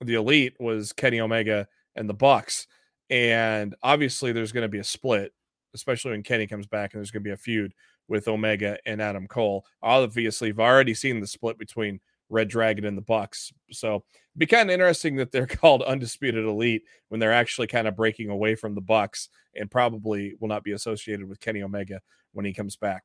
[0.02, 2.68] the elite was Kenny Omega and the Bucks,
[3.10, 5.34] and obviously there's going to be a split,
[5.74, 7.74] especially when Kenny comes back, and there's going to be a feud
[8.08, 9.66] with Omega and Adam Cole.
[9.82, 12.00] Obviously, we've already seen the split between
[12.30, 14.04] Red Dragon and the Bucks, so
[14.38, 18.30] be kind of interesting that they're called Undisputed Elite when they're actually kind of breaking
[18.30, 22.02] away from the Bucks, and probably will not be associated with Kenny Omega
[22.34, 23.04] when he comes back.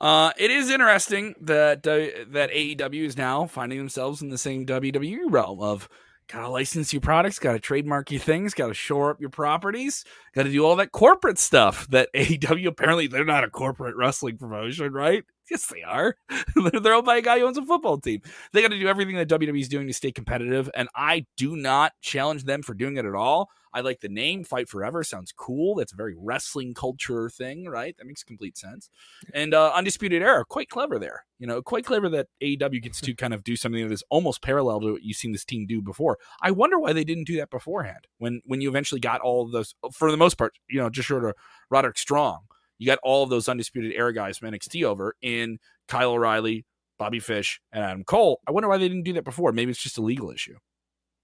[0.00, 4.66] Uh, it is interesting that uh, that AEW is now finding themselves in the same
[4.66, 5.88] WWE realm of
[6.28, 10.64] gotta license your products, gotta trademark your things, gotta shore up your properties, gotta do
[10.64, 11.86] all that corporate stuff.
[11.88, 15.24] That AEW apparently they're not a corporate wrestling promotion, right?
[15.50, 16.16] Yes, they are.
[16.82, 18.20] they're owned by a guy who owns a football team.
[18.52, 21.54] They got to do everything that WWE is doing to stay competitive, and I do
[21.54, 23.48] not challenge them for doing it at all.
[23.76, 25.04] I like the name Fight Forever.
[25.04, 25.74] Sounds cool.
[25.74, 27.94] That's a very wrestling culture thing, right?
[27.98, 28.88] That makes complete sense.
[29.34, 31.26] And uh, Undisputed Era, quite clever there.
[31.38, 34.40] You know, quite clever that AEW gets to kind of do something that is almost
[34.40, 36.16] parallel to what you've seen this team do before.
[36.40, 38.06] I wonder why they didn't do that beforehand.
[38.16, 41.26] When when you eventually got all those, for the most part, you know, just short
[41.26, 41.34] of
[41.70, 42.40] Roderick Strong,
[42.78, 45.58] you got all of those Undisputed Era guys from NXT over in
[45.88, 46.64] Kyle O'Reilly,
[46.98, 48.40] Bobby Fish, and Adam Cole.
[48.46, 49.52] I wonder why they didn't do that before.
[49.52, 50.56] Maybe it's just a legal issue.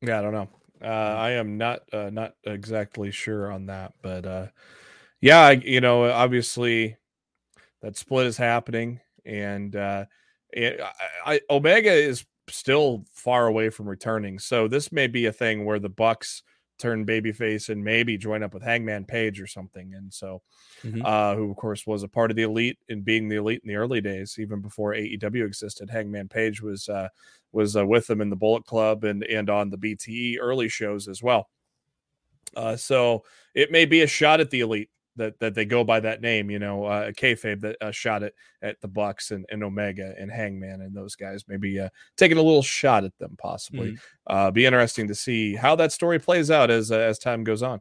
[0.01, 0.49] Yeah, I don't know.
[0.83, 4.47] Uh, I am not uh, not exactly sure on that, but uh,
[5.21, 6.97] yeah, I, you know, obviously
[7.83, 10.07] that split is happening, and uh,
[10.53, 10.81] it,
[11.25, 14.41] I, I, Omega is still far away from returning.
[14.41, 16.43] So this may be a thing where the Bucks
[16.83, 19.95] turn babyface and maybe join up with Hangman Page or something.
[19.95, 20.43] And so,
[20.83, 21.03] Mhm.
[21.05, 23.69] uh, who of course was a part of the elite and being the elite in
[23.69, 25.89] the early days, even before AEW existed.
[25.89, 27.09] Hangman Page was uh,
[27.53, 31.09] was uh, with them in the Bullet Club and and on the BTE early shows
[31.09, 31.49] as well.
[32.57, 33.25] Uh, so
[33.55, 36.51] it may be a shot at the elite that that they go by that name,
[36.51, 38.33] you know, uh, kayfabe that uh, shot at
[38.63, 42.43] at the Bucks and, and Omega and Hangman and those guys, maybe uh, taking a
[42.43, 43.97] little shot at them, possibly.
[44.27, 47.63] Uh, be interesting to see how that story plays out as uh, as time goes
[47.63, 47.81] on.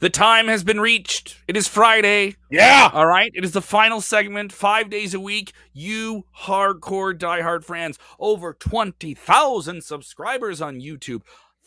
[0.00, 1.38] The time has been reached.
[1.48, 2.36] It is Friday.
[2.50, 3.32] Yeah, All right.
[3.34, 5.52] It is the final segment, five days a week.
[5.72, 11.22] You hardcore diehard fans, over 20,000 subscribers on YouTube,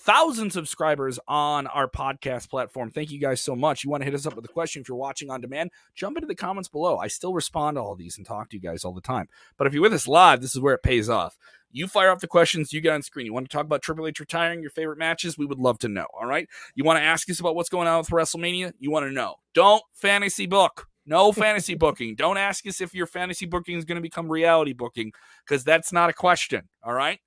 [0.06, 2.91] thousand subscribers on our podcast platform.
[2.91, 3.84] Thank you guys so much.
[3.84, 6.16] You want to hit us up with a question if you're watching on demand, jump
[6.16, 6.97] into the comments below.
[6.97, 9.28] I still respond to all these and talk to you guys all the time.
[9.58, 11.36] But if you're with us live, this is where it pays off.
[11.72, 13.26] You fire off the questions you get on screen.
[13.26, 15.38] You want to talk about Triple H retiring, your favorite matches?
[15.38, 16.06] We would love to know.
[16.14, 16.47] All right.
[16.76, 18.74] You want to ask us about what's going on with WrestleMania?
[18.80, 19.36] You want to know.
[19.56, 20.88] Don't fantasy book.
[21.08, 22.16] No fantasy booking.
[22.16, 25.12] Don't ask us if your fantasy booking is going to become reality booking
[25.45, 26.70] because that's not a question.
[26.84, 27.20] All right.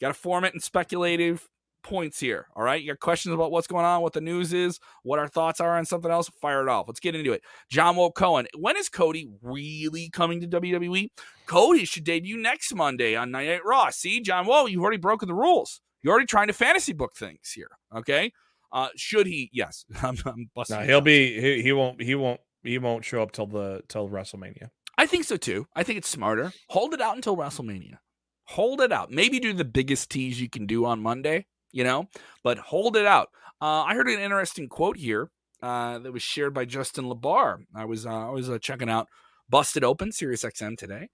[0.00, 1.48] Got to form it in speculative
[1.82, 2.46] points here.
[2.54, 2.80] All right.
[2.80, 5.76] You got questions about what's going on, what the news is, what our thoughts are
[5.76, 6.30] on something else?
[6.40, 6.86] Fire it off.
[6.88, 7.42] Let's get into it.
[7.70, 8.46] John Walt Cohen.
[8.56, 11.10] When is Cody really coming to WWE?
[11.46, 13.90] Cody should debut next Monday on Night Night Raw.
[13.90, 15.80] See, John Walt, you've already broken the rules.
[16.02, 17.70] You're already trying to fantasy book things here.
[17.94, 18.32] Okay.
[18.70, 19.50] Uh, should he?
[19.52, 19.84] Yes.
[20.02, 20.78] I'm, I'm busting.
[20.78, 24.08] no, he'll be he, he won't he won't he won't show up till the till
[24.08, 24.70] WrestleMania.
[24.96, 25.66] I think so too.
[25.74, 26.52] I think it's smarter.
[26.70, 27.98] Hold it out until WrestleMania.
[28.44, 29.10] Hold it out.
[29.10, 32.06] Maybe do the biggest tease you can do on Monday, you know,
[32.42, 33.28] but hold it out.
[33.60, 35.30] Uh, I heard an interesting quote here
[35.62, 37.58] uh, that was shared by Justin Labar.
[37.74, 39.08] I was uh, I was uh, checking out
[39.48, 41.08] Busted Open Sirius XM today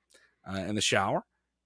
[0.51, 1.25] uh, in the shower,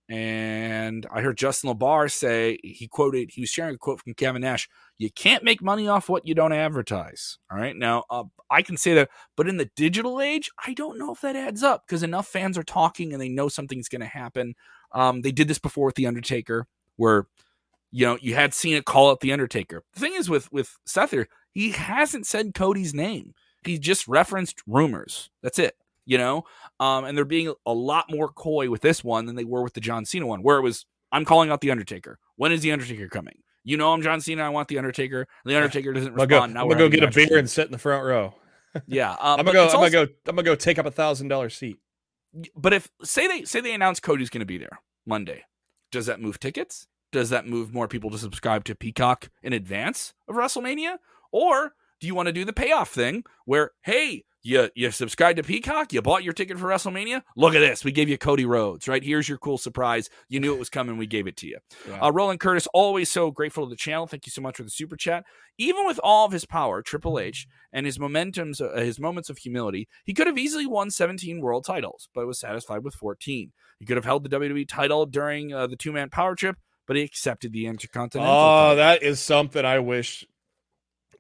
[0.09, 4.43] and I heard Justin Labar say he quoted he was sharing a quote from Kevin
[4.43, 4.69] Nash.
[4.97, 7.39] You can't make money off what you don't advertise.
[7.51, 10.99] All right, now uh, I can say that, but in the digital age, I don't
[10.99, 14.01] know if that adds up because enough fans are talking and they know something's going
[14.01, 14.55] to happen.
[14.93, 16.67] Um, they did this before with the Undertaker,
[16.97, 17.27] where
[17.91, 19.85] you know you had Cena call out the Undertaker.
[19.95, 23.35] The thing is with with Seth here, he hasn't said Cody's name.
[23.65, 25.31] He just referenced rumors.
[25.43, 25.77] That's it.
[26.07, 26.45] You know,
[26.81, 29.75] um, and they're being a lot more coy with this one than they were with
[29.75, 32.19] the John Cena one, where it was I'm calling out the Undertaker.
[32.37, 33.39] When is the Undertaker coming?
[33.65, 34.43] You know, I'm John Cena.
[34.45, 35.27] I want the Undertaker.
[35.45, 36.59] The Undertaker doesn't I'm gonna go, respond.
[36.59, 38.35] I'm gonna go get a beer and sit in the front row.
[38.87, 39.63] Yeah, um, I'm gonna go.
[39.69, 40.13] I'm also- gonna go.
[40.29, 41.79] I'm gonna go take up a thousand dollar seat.
[42.55, 45.45] but if say they say they announce Cody's going to be there Monday,
[45.91, 46.87] does that move tickets?
[47.11, 50.99] Does that move more people to subscribe to Peacock in advance of WrestleMania?
[51.33, 55.43] Or do you want to do the payoff thing where, hey, you you subscribed to
[55.43, 57.23] Peacock, you bought your ticket for WrestleMania?
[57.37, 57.85] Look at this.
[57.85, 59.03] We gave you Cody Rhodes, right?
[59.03, 60.09] Here's your cool surprise.
[60.29, 60.97] You knew it was coming.
[60.97, 61.59] We gave it to you.
[61.89, 62.01] Yeah.
[62.01, 64.07] Uh, Roland Curtis, always so grateful to the channel.
[64.07, 65.25] Thank you so much for the super chat.
[65.59, 69.39] Even with all of his power, Triple H, and his momentums, uh, his moments of
[69.39, 73.53] humility, he could have easily won 17 world titles, but was satisfied with 14.
[73.81, 76.57] He could have held the WWE title during uh, the two man power trip,
[76.89, 78.35] but he accepted the Intercontinental.
[78.35, 78.37] Oh,
[78.71, 78.77] title.
[78.77, 80.25] that is something I wish.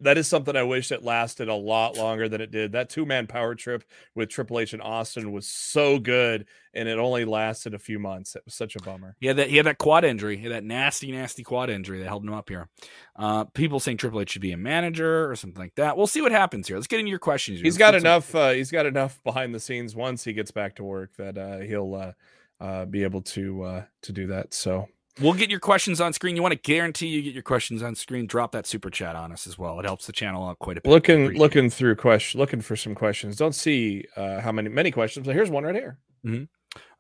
[0.01, 2.71] That is something I wish it lasted a lot longer than it did.
[2.71, 3.83] That two man power trip
[4.14, 8.37] with Triple H and Austin was so good, and it only lasted a few months.
[8.37, 9.16] It was such a bummer.
[9.21, 9.51] Had that.
[9.51, 10.37] He had that quad injury.
[10.37, 12.69] He had that nasty, nasty quad injury that held him up here.
[13.16, 15.97] Uh, people saying Triple H should be a manager or something like that.
[15.97, 16.77] We'll see what happens here.
[16.77, 17.59] Let's get into your questions.
[17.59, 18.33] He's Let's got some- enough.
[18.33, 19.97] Uh, he's got enough behind the scenes.
[19.97, 22.12] Once he gets back to work, that uh, he'll uh,
[22.61, 24.55] uh, be able to uh, to do that.
[24.55, 24.87] So
[25.21, 26.37] We'll get your questions on screen.
[26.37, 28.27] You want to guarantee you get your questions on screen?
[28.27, 29.79] Drop that super chat on us as well.
[29.81, 30.89] It helps the channel out quite a bit.
[30.91, 31.35] looking it.
[31.37, 33.37] looking through question, looking for some questions.
[33.37, 35.99] Don't see uh, how many many questions, but here's one right here.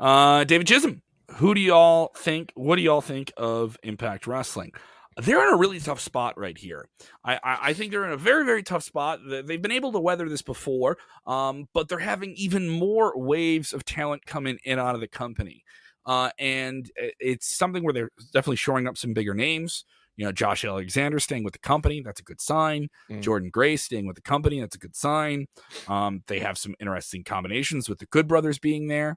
[0.00, 1.02] Uh, David Chisholm,
[1.36, 2.52] who do y'all think?
[2.54, 4.72] What do y'all think of Impact Wrestling?
[5.20, 6.86] They're in a really tough spot right here.
[7.24, 9.18] I, I, I think they're in a very, very tough spot.
[9.28, 10.96] They- They've been able to weather this before,
[11.26, 15.64] um, but they're having even more waves of talent coming in out of the company.
[16.08, 19.84] Uh, and it's something where they're definitely shoring up some bigger names.
[20.16, 22.88] You know, Josh Alexander staying with the company, that's a good sign.
[23.10, 23.22] Mm.
[23.22, 25.46] Jordynne Grace staying with the company, that's a good sign.
[25.86, 29.16] Um, they have some interesting combinations with the Good Brothers being there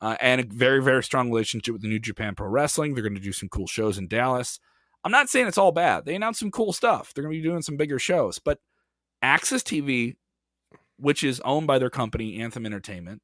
[0.00, 2.94] uh, and a very very strong relationship with the New Japan Pro Wrestling.
[2.94, 4.58] They're going to do some cool shows in Dallas.
[5.04, 6.04] I'm not saying it's all bad.
[6.04, 7.12] They announced some cool stuff.
[7.14, 8.58] They're going to be doing some bigger shows, but
[9.22, 10.16] AXS TV,
[10.96, 13.22] which is owned by their company Anthem Entertainment,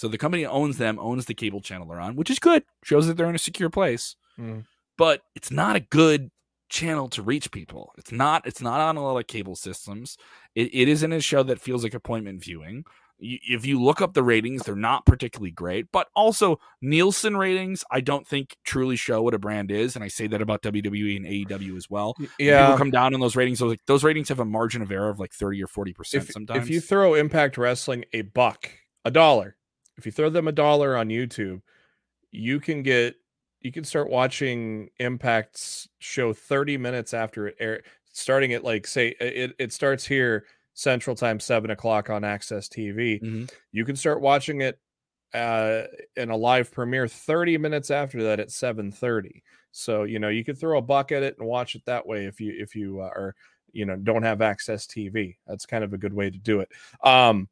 [0.00, 2.62] so the company owns them owns the cable channel they're on, which is good.
[2.82, 4.64] Shows that they're in a secure place, Mm.
[4.96, 6.30] but it's not a good
[6.70, 7.92] channel to reach people.
[7.98, 8.46] It's not.
[8.46, 10.16] It's not on a lot of cable systems.
[10.54, 12.84] It, it isn't a show that feels like appointment viewing
[13.22, 15.86] you, if you look up the ratings, they're not particularly great.
[15.92, 20.08] But also Nielsen ratings, I don't think truly show what a brand is, and I
[20.08, 22.14] say that about WWE and AEW as well.
[22.16, 23.58] When Yeah, people come down on those ratings.
[23.58, 26.32] Those like those ratings have a margin of error of like thirty or forty percent
[26.32, 26.62] sometimes.
[26.64, 28.70] if you throw Impact Wrestling a buck,
[29.04, 29.56] a dollar,
[30.00, 31.62] if you throw them a dollar on YouTube,
[32.30, 33.16] you can get
[33.60, 37.82] you can start watching Impact's show 30 minutes after it air
[38.12, 43.18] starting at like say it, it starts here Central Time, seven o'clock on AXS TV.
[43.20, 43.50] Mhm.
[43.72, 44.80] You can start watching it
[45.34, 45.84] uh
[46.16, 49.42] in a live premiere 30 minutes after that at 7:30.
[49.72, 52.26] So, you know, you could throw a buck at it and watch it that way
[52.26, 53.34] if you if you uh, are
[53.72, 55.38] you know don't have AXS TV.
[55.46, 56.70] That's kind of a good way to do it.
[57.04, 57.48] Um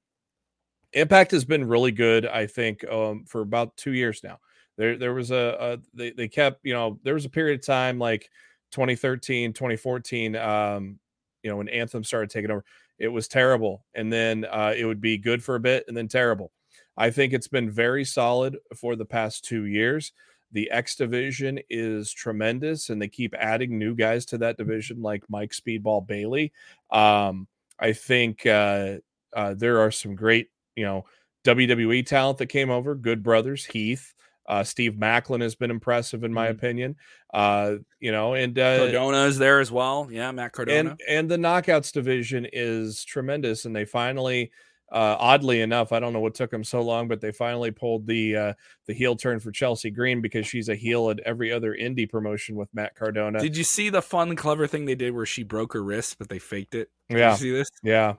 [0.92, 4.38] Impact has been really good, I think, um, for about two years now.
[4.76, 7.66] There, there was a, a they, they kept, you know, there was a period of
[7.66, 8.30] time like
[8.72, 10.98] 2013, 2014, um,
[11.42, 12.64] you know, when Anthem started taking over,
[12.98, 16.08] it was terrible, and then uh, it would be good for a bit, and then
[16.08, 16.52] terrible.
[16.96, 20.12] I think it's been very solid for the past two years.
[20.50, 25.22] The X division is tremendous, and they keep adding new guys to that division, like
[25.28, 26.52] Mike Speedball Bailey.
[26.90, 27.46] Um,
[27.78, 28.96] I think uh,
[29.34, 30.48] uh, there are some great,
[30.78, 31.04] you know,
[31.44, 32.94] WWE talent that came over.
[32.94, 34.14] Good brothers, Heath,
[34.48, 36.50] uh, Steve Maclin has been impressive in my Mhm.
[36.52, 36.96] opinion.
[37.34, 40.08] Uh, you know, and uh, Cardona is there as well.
[40.10, 40.90] Yeah, Matt Cardona.
[40.90, 44.50] and and the knockouts division is tremendous and they finally
[44.90, 48.06] uh oddly enough i don't know what took them so long but they finally pulled
[48.06, 48.52] the uh
[48.86, 52.56] the heel turn for chelsea green because she's a heel at every other indie promotion
[52.56, 55.74] with matt cardona Did you see the fun, clever thing they did where she broke
[55.74, 56.88] her wrist, but they faked it?
[57.10, 57.68] Did yeah you see this?
[57.82, 58.14] yeah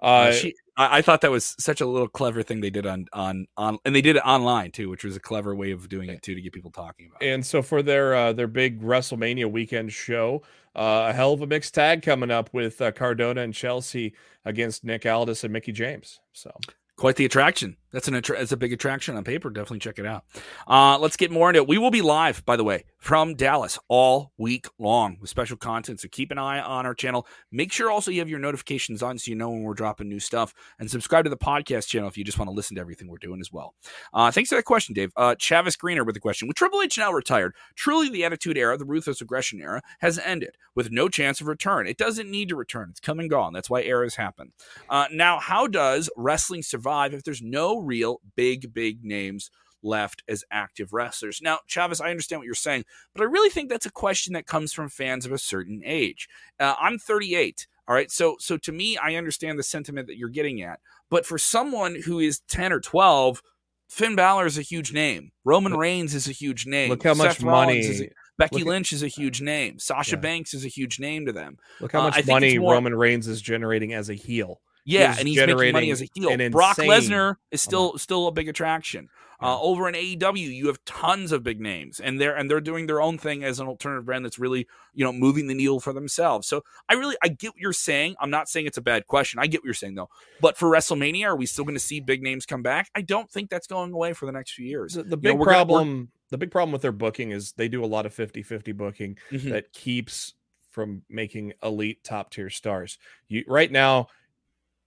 [0.00, 2.86] Uh, uh she, I, I thought that was such a little clever thing they did
[2.86, 5.88] on on on, and they did it online too, which was a clever way of
[5.88, 7.22] doing it too to get people talking about.
[7.22, 7.28] it.
[7.32, 10.42] and so for their uh their big wrestlemania weekend show
[10.76, 14.14] uh a hell of a mixed tag coming up with uh, cardona and chelsea
[14.44, 16.50] against nick aldis and mickie james so
[16.96, 17.76] Quite the attraction.
[17.94, 19.50] That's an attra- that's a big attraction on paper.
[19.50, 20.24] Definitely check it out.
[20.66, 21.68] Uh, let's get more into it.
[21.68, 26.00] We will be live, by the way, from Dallas all week long with special content.
[26.00, 27.24] So keep an eye on our channel.
[27.52, 30.18] Make sure also you have your notifications on so you know when we're dropping new
[30.18, 30.52] stuff.
[30.80, 33.18] And subscribe to the podcast channel if you just want to listen to everything we're
[33.18, 33.74] doing as well.
[34.12, 35.12] Uh, thanks for that question, Dave.
[35.16, 38.76] Uh, Chavis Greener with the question: With Triple H now retired, truly the Attitude Era,
[38.76, 41.86] the ruthless aggression era, has ended with no chance of return.
[41.86, 42.88] It doesn't need to return.
[42.90, 43.52] It's come and gone.
[43.52, 44.52] That's why eras happen.
[44.88, 49.50] Uh, now, how does wrestling survive if there's no real big, big names
[49.82, 51.40] left as active wrestlers?
[51.42, 54.46] Now, Chavez, I understand what you're saying, but I really think that's a question that
[54.46, 56.28] comes from fans of a certain age.
[56.58, 57.66] Uh, I'm 38.
[57.86, 60.80] All right, so so to me, I understand the sentiment that you're getting at,
[61.10, 63.42] but for someone who is 10 or 12,
[63.90, 65.32] Finn Balor is a huge name.
[65.44, 66.88] Roman Reigns is a huge name.
[66.88, 68.08] look how much Seth money
[68.38, 69.78] Becky at- Lynch is a huge name.
[69.78, 70.20] Sasha Yeah.
[70.20, 71.58] Banks is a huge name to them.
[71.80, 74.62] Look how Uh, much think money more- Roman Reigns is generating as a heel.
[74.84, 76.36] Yeah, and he's making money as a heel.
[76.50, 79.08] Brock Lesnar is still still a big attraction.
[79.42, 82.86] Uh, over in AEW, you have tons of big names, and they're and they're doing
[82.86, 85.92] their own thing as an alternative brand that's really you know moving the needle for
[85.92, 86.46] themselves.
[86.48, 88.14] So I really I get what you're saying.
[88.20, 89.40] I'm not saying it's a bad question.
[89.40, 90.08] I get what you're saying though.
[90.40, 92.88] But for WrestleMania, are we still going to see big names come back?
[92.94, 94.94] I don't think that's going away for the next few years.
[94.94, 97.68] The, the You know, big gonna- problem, the big problem with their booking is they
[97.68, 99.50] do a lot of 50-50 booking Mhm.
[99.50, 100.34] that keeps
[100.70, 102.98] from making elite top tier stars.
[103.28, 104.06] You right now,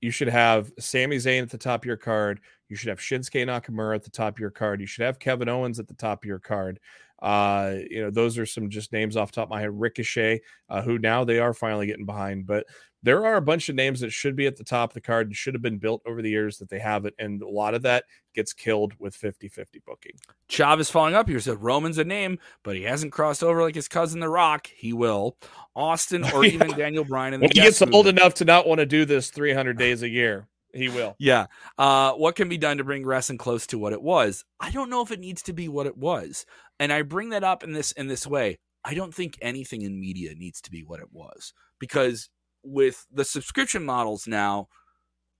[0.01, 2.39] you should have Sami Zayn at the top of your card.
[2.69, 4.81] You should have Shinsuke Nakamura at the top of your card.
[4.81, 6.79] You should have Kevin Owens at the top of your card.
[7.19, 9.79] Uh, you know, those are some just names off the top of my head.
[9.79, 12.65] Ricochet, uh, who now they are finally getting behind, but
[13.03, 15.27] there are a bunch of names that should be at the top of the card
[15.27, 17.13] and should have been built over the years that they haven't.
[17.19, 20.13] And a lot of that gets killed with 50 50 booking.
[20.49, 21.39] Chav is following up here.
[21.39, 24.67] Said Roman's a name, but he hasn't crossed over like his cousin The Rock.
[24.75, 25.37] He will.
[25.75, 26.53] Austin or Yeah.
[26.53, 27.35] even Daniel Bryan.
[27.35, 30.01] In the When he gets old enough to not want to do this 300 days
[30.01, 31.15] a year, he will.
[31.19, 31.45] Yeah.
[31.77, 34.43] Uh, what can be done to bring wrestling close to what it was?
[34.59, 36.45] I don't know if it needs to be what it was.
[36.79, 38.59] And I bring that up in this in this way.
[38.83, 42.29] I don't think anything in media needs to be what it was because
[42.63, 44.67] with the subscription models now,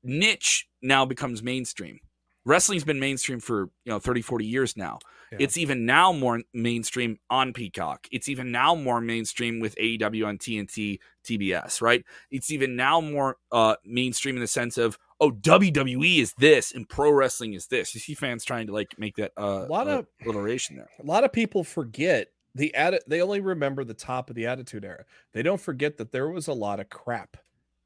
[0.04, 2.00] niche now becomes mainstream.
[2.46, 5.00] Wrestling's been mainstream for, you know, 30, 40 years now.
[5.34, 5.40] Yeah.
[5.42, 8.08] It's even now more mainstream on Peacock.
[8.10, 12.06] It's even now more mainstream with AEW on TNT, TBS, right?
[12.32, 16.88] It's even now more uh, mainstream in the sense of, oh, WWE is this and
[16.88, 17.94] pro wrestling is this.
[17.94, 20.90] You see fans trying to like make that uh, A lot uh, of- alliteration there.
[21.00, 24.84] A lot of people forget the atti- they only remember the top of the attitude
[24.86, 25.06] era.
[25.34, 27.38] They don't forget that there was a lot of crap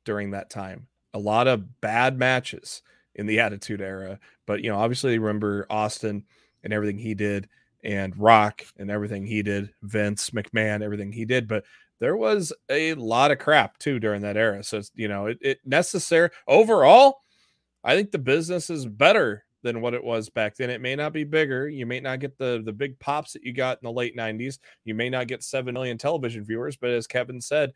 [0.05, 0.87] during that time.
[1.13, 2.81] A lot of bad matches
[3.15, 4.19] in the attitude era.
[4.47, 6.23] But you know, obviously they remember Austin
[6.63, 7.49] and everything he did
[7.83, 11.63] and Rock and everything he did, Vince McMahon, everything he did, but
[12.01, 14.63] there was a lot of crap too during that era.
[14.63, 17.19] So it's, you know, it, it necessary overall,
[17.83, 20.71] I think the business is better than what it was back then.
[20.71, 21.69] It may not be bigger.
[21.69, 24.57] You may not get the the big pops that you got in the late 90s.
[24.83, 27.71] You may not get 7 million television viewers, but as Kevin said,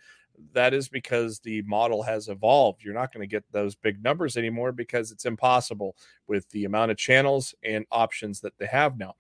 [0.54, 2.84] that is because the model has evolved.
[2.84, 5.96] You're not going to get those big numbers anymore because it's impossible
[6.26, 9.14] with the amount of channels and options that they have now.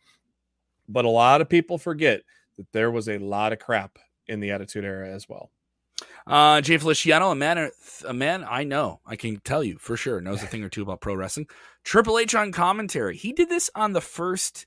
[0.89, 2.23] But a lot of people forget
[2.57, 5.51] that there was a lot of crap in the Attitude Era as well.
[6.27, 7.69] Uh, Jay Feliciano, a man,
[8.05, 10.81] a man I know, I can tell you for sure, knows a thing or two
[10.81, 11.47] about pro wrestling.
[11.83, 13.15] Triple H on commentary.
[13.15, 14.65] He did this on the first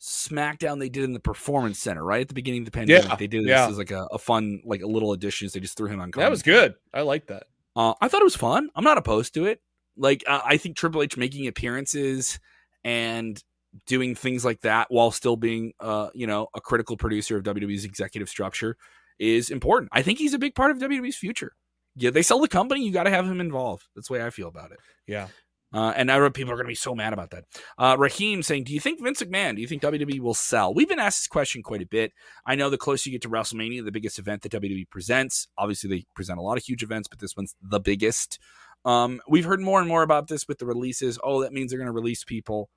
[0.00, 3.08] SmackDown they did in the Performance Center, right at the beginning of the pandemic.
[3.08, 3.68] Yeah, they did this yeah.
[3.68, 5.48] as like a, a fun, like a little addition.
[5.52, 6.12] They just threw him on.
[6.12, 6.74] That was good.
[6.94, 7.44] I like that.
[7.76, 8.70] Uh, I thought it was fun.
[8.74, 9.60] I'm not opposed to it.
[9.96, 12.38] Like uh, I think Triple H making appearances
[12.84, 13.42] and
[13.86, 17.84] doing things like that while still being, uh, you know, a critical producer of WWE's
[17.84, 18.76] executive structure
[19.20, 19.90] is important.
[19.92, 21.52] I think he's a big part of WWE's future.
[21.94, 22.84] Yeah, they sell the company.
[22.84, 23.86] You got to have him involved.
[23.94, 24.78] That's the way I feel about it.
[25.06, 25.28] Yeah.
[25.72, 27.44] Uh, and I know people are going to be so mad about that.
[27.78, 29.54] Uh, Raheem saying, "Do you think Vince McMahon?
[29.54, 32.12] Do you think WWE will sell?" We've been asked this question quite a bit.
[32.44, 35.46] I know the closer you get to WrestleMania, the biggest event that WWE presents.
[35.56, 38.40] Obviously, they present a lot of huge events, but this one's the biggest.
[38.84, 41.20] Um, we've heard more and more about this with the releases.
[41.22, 42.68] Oh, that means they're going to release people.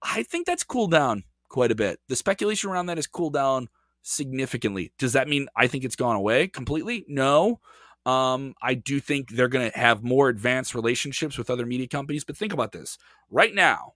[0.00, 1.98] I think that's cooled down quite a bit.
[2.08, 3.68] The speculation around that has cooled down
[4.02, 4.92] significantly.
[4.98, 7.04] Does that mean I think it's gone away completely?
[7.08, 7.60] No.
[8.06, 12.24] Um, I do think they're going to have more advanced relationships with other media companies.
[12.24, 12.96] But think about this:
[13.30, 13.94] right now,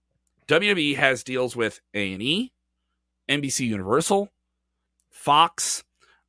[0.49, 2.53] WWE has deals with A and E,
[3.29, 4.29] NBC Universal,
[5.11, 5.83] Fox,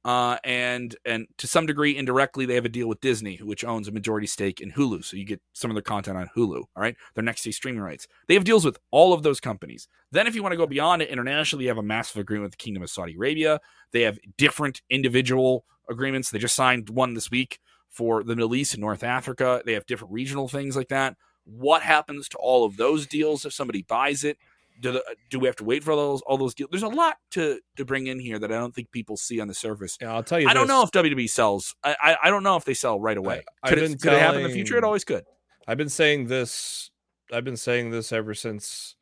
[0.06, 3.88] uh, and and to some degree, indirectly, they have a deal with Disney, which owns
[3.88, 5.04] a majority stake in Hulu.
[5.06, 6.58] So you get some of their content on Hulu.
[6.58, 8.08] All right, their next day streaming rights.
[8.28, 9.88] They have deals with all of those companies.
[10.12, 12.52] Then, if you want to go beyond it internationally, you have a massive agreement with
[12.54, 13.62] the Kingdom of Saudi Arabia.
[13.92, 16.30] They have different individual agreements.
[16.30, 19.62] They just signed one this week for the Middle East and North Africa.
[19.66, 21.16] They have different regional things like that.
[21.46, 24.38] What happens to all of those deals if somebody buys it?
[24.80, 26.70] Do, the, do we have to wait for those all those deals?
[26.72, 29.48] There's a lot to to bring in here that I don't think people see on
[29.48, 29.98] the surface.
[30.02, 30.48] Yeah, I'll tell you.
[30.48, 31.76] I don't know if WWE sells.
[31.84, 33.44] I, I I don't know if they sell right away.
[33.62, 34.78] I- could it, could it happen in the future?
[34.78, 35.24] It always could.
[35.68, 36.92] I've been saying this.
[37.32, 38.96] I've been saying this ever since,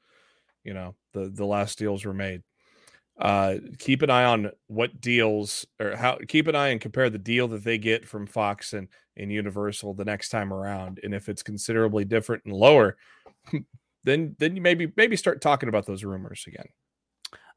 [0.64, 2.44] you know, the the last deals were made.
[3.20, 6.18] Uh, keep an eye on what deals or how.
[6.28, 9.94] Keep an eye and compare the deal that they get from Fox and and Universal
[9.94, 12.98] the next time around, and if it's considerably different and lower,
[14.04, 16.66] then then you maybe maybe start talking about those rumors again.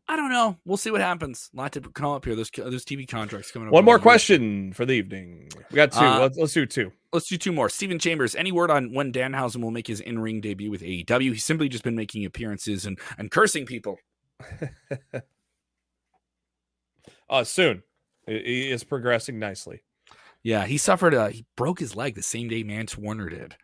[0.06, 0.58] I don't know.
[0.66, 1.50] We'll see what happens.
[1.54, 2.34] A lot to come up here.
[2.34, 3.72] There's there's TV contracts coming up.
[3.72, 5.48] One more question for the evening.
[5.70, 6.00] We got two.
[6.00, 6.92] Uh, let's, let's do two.
[7.12, 7.70] Let's do two more.
[7.70, 11.32] Steven Chambers, any word on when Danhausen will make his in ring debut with AEW?
[11.32, 13.96] He's simply just been making appearances and, and cursing people.
[17.28, 17.82] Uh, soon.
[18.26, 19.82] He he is progressing nicely.
[20.42, 23.56] Yeah, he suffered a he broke his leg the same day Mance Warner did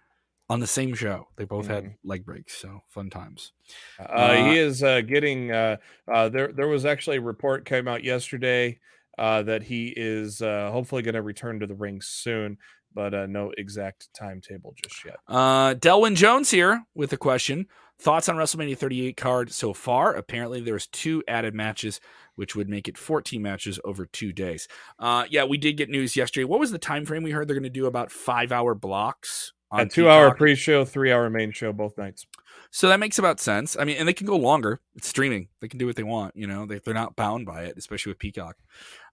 [0.51, 1.28] on the same show.
[1.36, 3.53] They both had leg breaks, so fun times.
[3.98, 5.53] Uh, Uh, he is uh, getting.
[5.53, 5.76] Uh,
[6.12, 8.80] uh, there, there was actually a report came out yesterday
[9.16, 12.59] uh, that he is uh, hopefully going to return to the ring soon,
[12.92, 15.16] but uh, no exact timetable just yet.
[15.28, 17.66] Uh, Delwyn Jones here with a question.
[18.01, 20.14] Thoughts on WrestleMania 38 card so far?
[20.14, 22.01] Apparently, there's two added matches,
[22.34, 24.66] which would make it 14 matches over two days.
[24.98, 26.44] Uh, yeah, we did get news yesterday.
[26.44, 29.53] What was the time frame we heard they're going to do about five hour blocks?
[29.73, 32.27] A on two-hour pre-show, three-hour main show, both nights.
[32.71, 33.77] So that makes about sense.
[33.79, 34.81] I mean, and they can go longer.
[34.95, 35.49] It's streaming.
[35.61, 36.37] They can do what they want.
[36.37, 38.57] You know, they, they're not bound by it, especially with Peacock.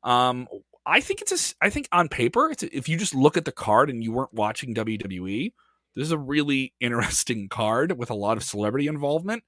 [0.03, 0.47] Um,
[0.85, 3.45] I think it's a, I think on paper, it's a, if you just look at
[3.45, 5.51] the card and you weren't watching WWE,
[5.95, 9.43] this is a really interesting card with a lot of celebrity involvement.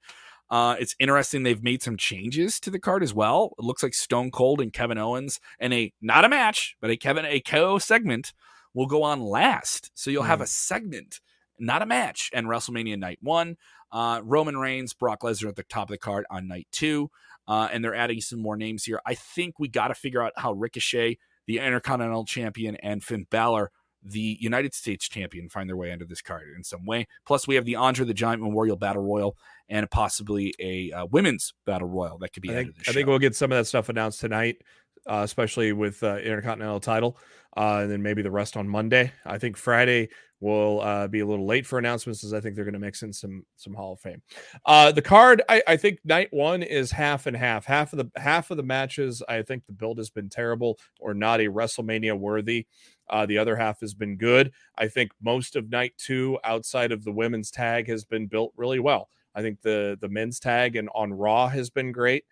[0.50, 3.54] Uh, it's interesting they've made some changes to the card as well.
[3.56, 6.96] It looks like Stone Cold and Kevin Owens and a not a match, but a
[6.96, 8.32] Kevin a KO segment
[8.74, 9.90] will go on last.
[9.94, 11.20] So you'll have a segment,
[11.58, 13.56] not a match, and WrestleMania night one.
[13.92, 17.10] Uh, Roman Reigns, Brock Lesnar at the top of the card on night two.
[17.48, 19.00] Uh, and they're adding some more names here.
[19.04, 23.72] I think we got to figure out how Ricochet, the Intercontinental Champion, and Finn Balor,
[24.04, 27.08] the United States Champion, find their way into this card in some way.
[27.26, 29.36] Plus, we have the Andre the Giant Memorial Battle Royal
[29.68, 33.08] and possibly a uh, women's Battle Royal that could be I added think, I think
[33.08, 34.62] we'll get some of that stuff announced tonight,
[35.06, 37.16] uh, especially with uh, Intercontinental title,
[37.56, 39.12] uh, and then maybe the rest on Monday.
[39.24, 40.08] I think Friday
[40.40, 43.02] will uh, be a little late for announcements, as I think they're going to mix
[43.02, 44.22] in some some Hall of Fame.
[44.64, 47.66] Uh, the card, I, I think night one is half and half.
[47.66, 51.14] Half of the half of the matches, I think the build has been terrible or
[51.14, 52.66] not a WrestleMania worthy.
[53.08, 54.52] Uh, the other half has been good.
[54.78, 58.78] I think most of night two, outside of the women's tag, has been built really
[58.78, 59.08] well.
[59.34, 62.24] I think the the men's tag and on Raw has been great.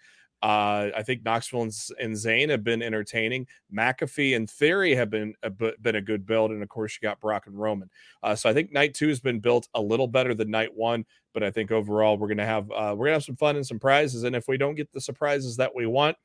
[0.43, 3.47] Uh, I think Knoxville and, and Zayn have been entertaining.
[3.77, 7.21] McAfee and Theory have been a, been a good build, and of course you got
[7.21, 7.91] Brock and Roman.
[8.23, 11.05] Uh, so I think night two has been built a little better than night one,
[11.35, 13.81] but I think overall we're gonna have uh, we're gonna have some fun and some
[13.81, 14.23] prizes.
[14.23, 16.17] And if we don't get the surprises that we want,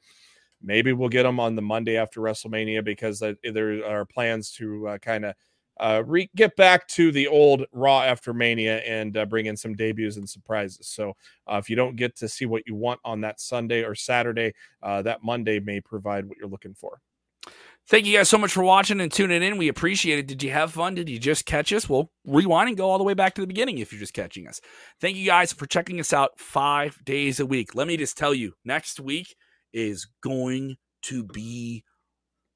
[0.61, 4.89] maybe we'll get them on the Monday after WrestleMania because uh, there are plans to
[4.89, 5.35] uh, kind of
[5.79, 9.75] uh, re- get back to the old Raw after Mania and uh, bring in some
[9.75, 10.87] debuts and surprises.
[10.87, 11.13] So
[11.47, 14.53] uh, if you don't get to see what you want on that Sunday or Saturday,
[14.81, 17.01] uh, that Monday may provide what you're looking for.
[17.85, 19.57] Thank you guys so much for watching and tuning in.
[19.57, 20.27] We appreciate it.
[20.27, 20.95] Did you have fun?
[20.95, 21.89] Did you just catch us?
[21.89, 24.47] Well, rewind and go all the way back to the beginning if you're just catching
[24.47, 24.61] us.
[25.01, 27.75] Thank you guys for checking us out five days a week.
[27.75, 29.35] Let me just tell you, next week
[29.73, 31.83] is going to be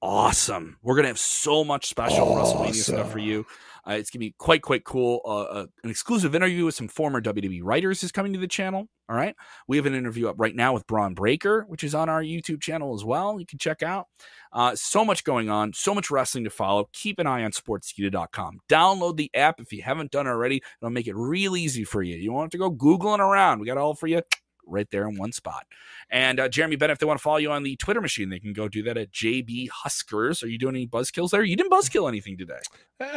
[0.01, 0.77] awesome.
[0.81, 3.45] We're gonna have so much special WrestleMania stuff for you.
[3.87, 5.21] Uh, it's gonna be quite quite cool.
[5.25, 8.87] Uh, uh, an exclusive interview with some former WWE writers is coming to the channel.
[9.09, 9.35] All right,
[9.67, 12.61] we have an interview up right now with Bron Breakker, which is on our YouTube
[12.61, 13.39] channel as well.
[13.39, 14.07] You can check out.
[14.51, 16.89] Uh, so much going on, so much wrestling to follow.
[16.91, 18.59] Keep an eye on sportskeeda.com.
[18.69, 20.61] Download the app if you haven't done it already.
[20.81, 22.17] It'll make it real easy for you.
[22.17, 23.59] You won't have to go Googling around.
[23.59, 24.21] We got it all for you
[24.67, 25.65] right there in one spot.
[26.09, 28.39] And uh, Jeremy Bennett, if they want to follow you on the Twitter machine, they
[28.39, 30.43] can go do that at JB Huskers.
[30.43, 31.43] Are you doing any buzz kills there?
[31.43, 32.59] You didn't buzz kill anything today.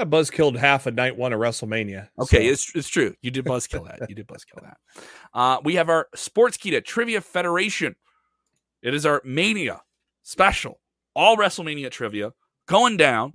[0.06, 2.08] Buzz killed half a night one of WrestleMania.
[2.18, 3.14] Okay, so- it's it's true.
[3.22, 4.08] You did buzz kill that.
[4.08, 4.76] You did buzz kill that.
[5.34, 7.96] Uh, we have our Sportskeeda Trivia Federation.
[8.82, 9.82] It is our Mania
[10.22, 10.80] special,
[11.14, 12.32] all WrestleMania trivia
[12.66, 13.34] going down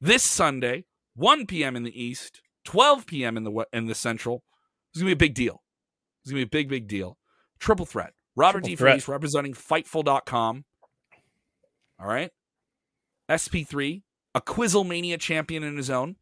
[0.00, 0.84] this Sunday,
[1.14, 1.76] 1 p.m.
[1.76, 3.36] in the East, 12 p.m.
[3.36, 4.42] in the in the Central.
[4.92, 5.62] It's gonna be a big deal.
[6.24, 7.16] It's gonna be a big, big deal.
[7.60, 8.12] Triple threat.
[8.36, 8.76] Robert Triple D.
[8.76, 8.92] threat.
[9.02, 10.64] Fries representing Fightful.com.
[12.00, 12.30] All right.
[13.28, 14.02] SP3,
[14.34, 16.16] a Quizzlemania champion in his own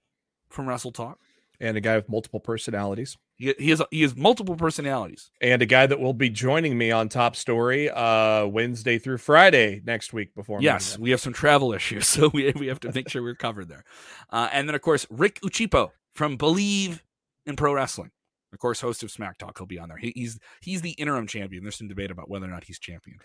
[0.50, 1.18] from Wrestle Talk.
[1.60, 3.16] and a guy with multiple personalities.
[3.36, 5.30] He, he has he has multiple personalities.
[5.40, 9.80] And a guy that will be joining me on Top Story uh, Wednesday through Friday
[9.86, 11.02] next week before Yes, Mania.
[11.04, 13.84] we have some travel issues, so we we have to make sure we're covered there.
[14.30, 17.02] Uh, and then of course Rick Ucchino from Believe
[17.46, 18.10] in Pro Wrestling,
[18.52, 19.58] of course, host of Smack Talk.
[19.58, 19.98] He'll be on there.
[19.98, 21.62] He, he's he's the interim champion.
[21.62, 23.18] There's some debate about whether or not he's champion.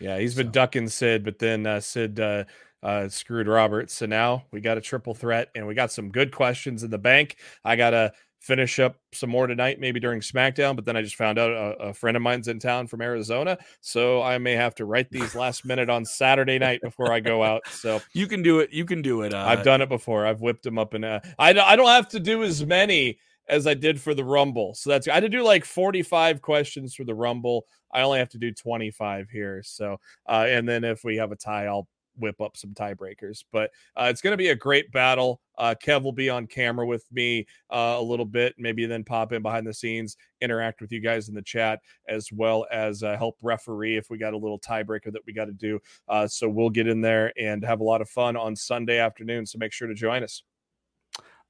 [0.00, 2.44] Yeah, he's been So- ducking Sid, but then uh, Sid uh,
[2.82, 3.90] uh, screwed Robert.
[3.90, 6.98] So now we got a triple threat, and we got some good questions in the
[6.98, 7.36] bank.
[7.64, 10.76] I gotta finish up some more tonight, maybe during SmackDown.
[10.76, 13.58] But then I just found out a, a friend of mine's in town from Arizona,
[13.80, 17.42] so I may have to write these last minute on Saturday night before I go
[17.42, 17.62] out.
[17.70, 18.70] So You can do it.
[18.72, 19.34] You can do it.
[19.34, 20.24] Uh, I've done it before.
[20.26, 23.18] I've whipped them up, and uh, I don't- I don't have to do as many
[23.48, 24.74] as I did for the Rumble.
[24.74, 27.66] So that's I had to do like 45 questions for the Rumble.
[27.92, 29.62] I only have to do 25 here.
[29.64, 31.88] So uh, and then if we have a tie, I'll
[32.18, 33.44] whip up some tiebreakers.
[33.52, 35.40] But uh, it's going to be a great battle.
[35.56, 39.32] Uh, Kev will be on camera with me uh, a little bit, maybe then pop
[39.32, 43.16] in behind the scenes, interact with you guys in the chat, as well as uh,
[43.16, 45.80] help referee if we got a little tiebreaker that we got to do.
[46.08, 49.46] Uh, so we'll get in there and have a lot of fun on Sunday afternoon.
[49.46, 50.42] So make sure to join us.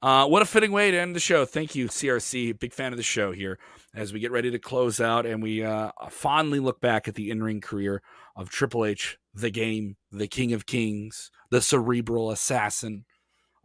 [0.01, 1.45] Uh, what a fitting way to end the show.
[1.45, 2.59] Thank you, CRC.
[2.59, 3.59] Big fan of the show here
[3.95, 7.31] as we get ready to close out and we uh, fondly look back at the
[7.31, 8.03] in ring career
[8.37, 13.05] of Triple H, the game, the king of kings, the cerebral assassin.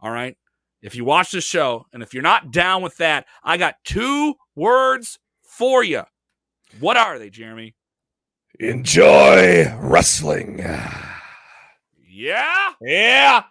[0.00, 0.36] All right.
[0.82, 4.34] If you watch the show and if you're not down with that, I got two
[4.56, 6.02] words for you.
[6.80, 7.76] What are they, Jeremy?
[8.58, 10.64] Enjoy wrestling.
[12.16, 12.74] Yeah.
[12.80, 13.42] Yeah.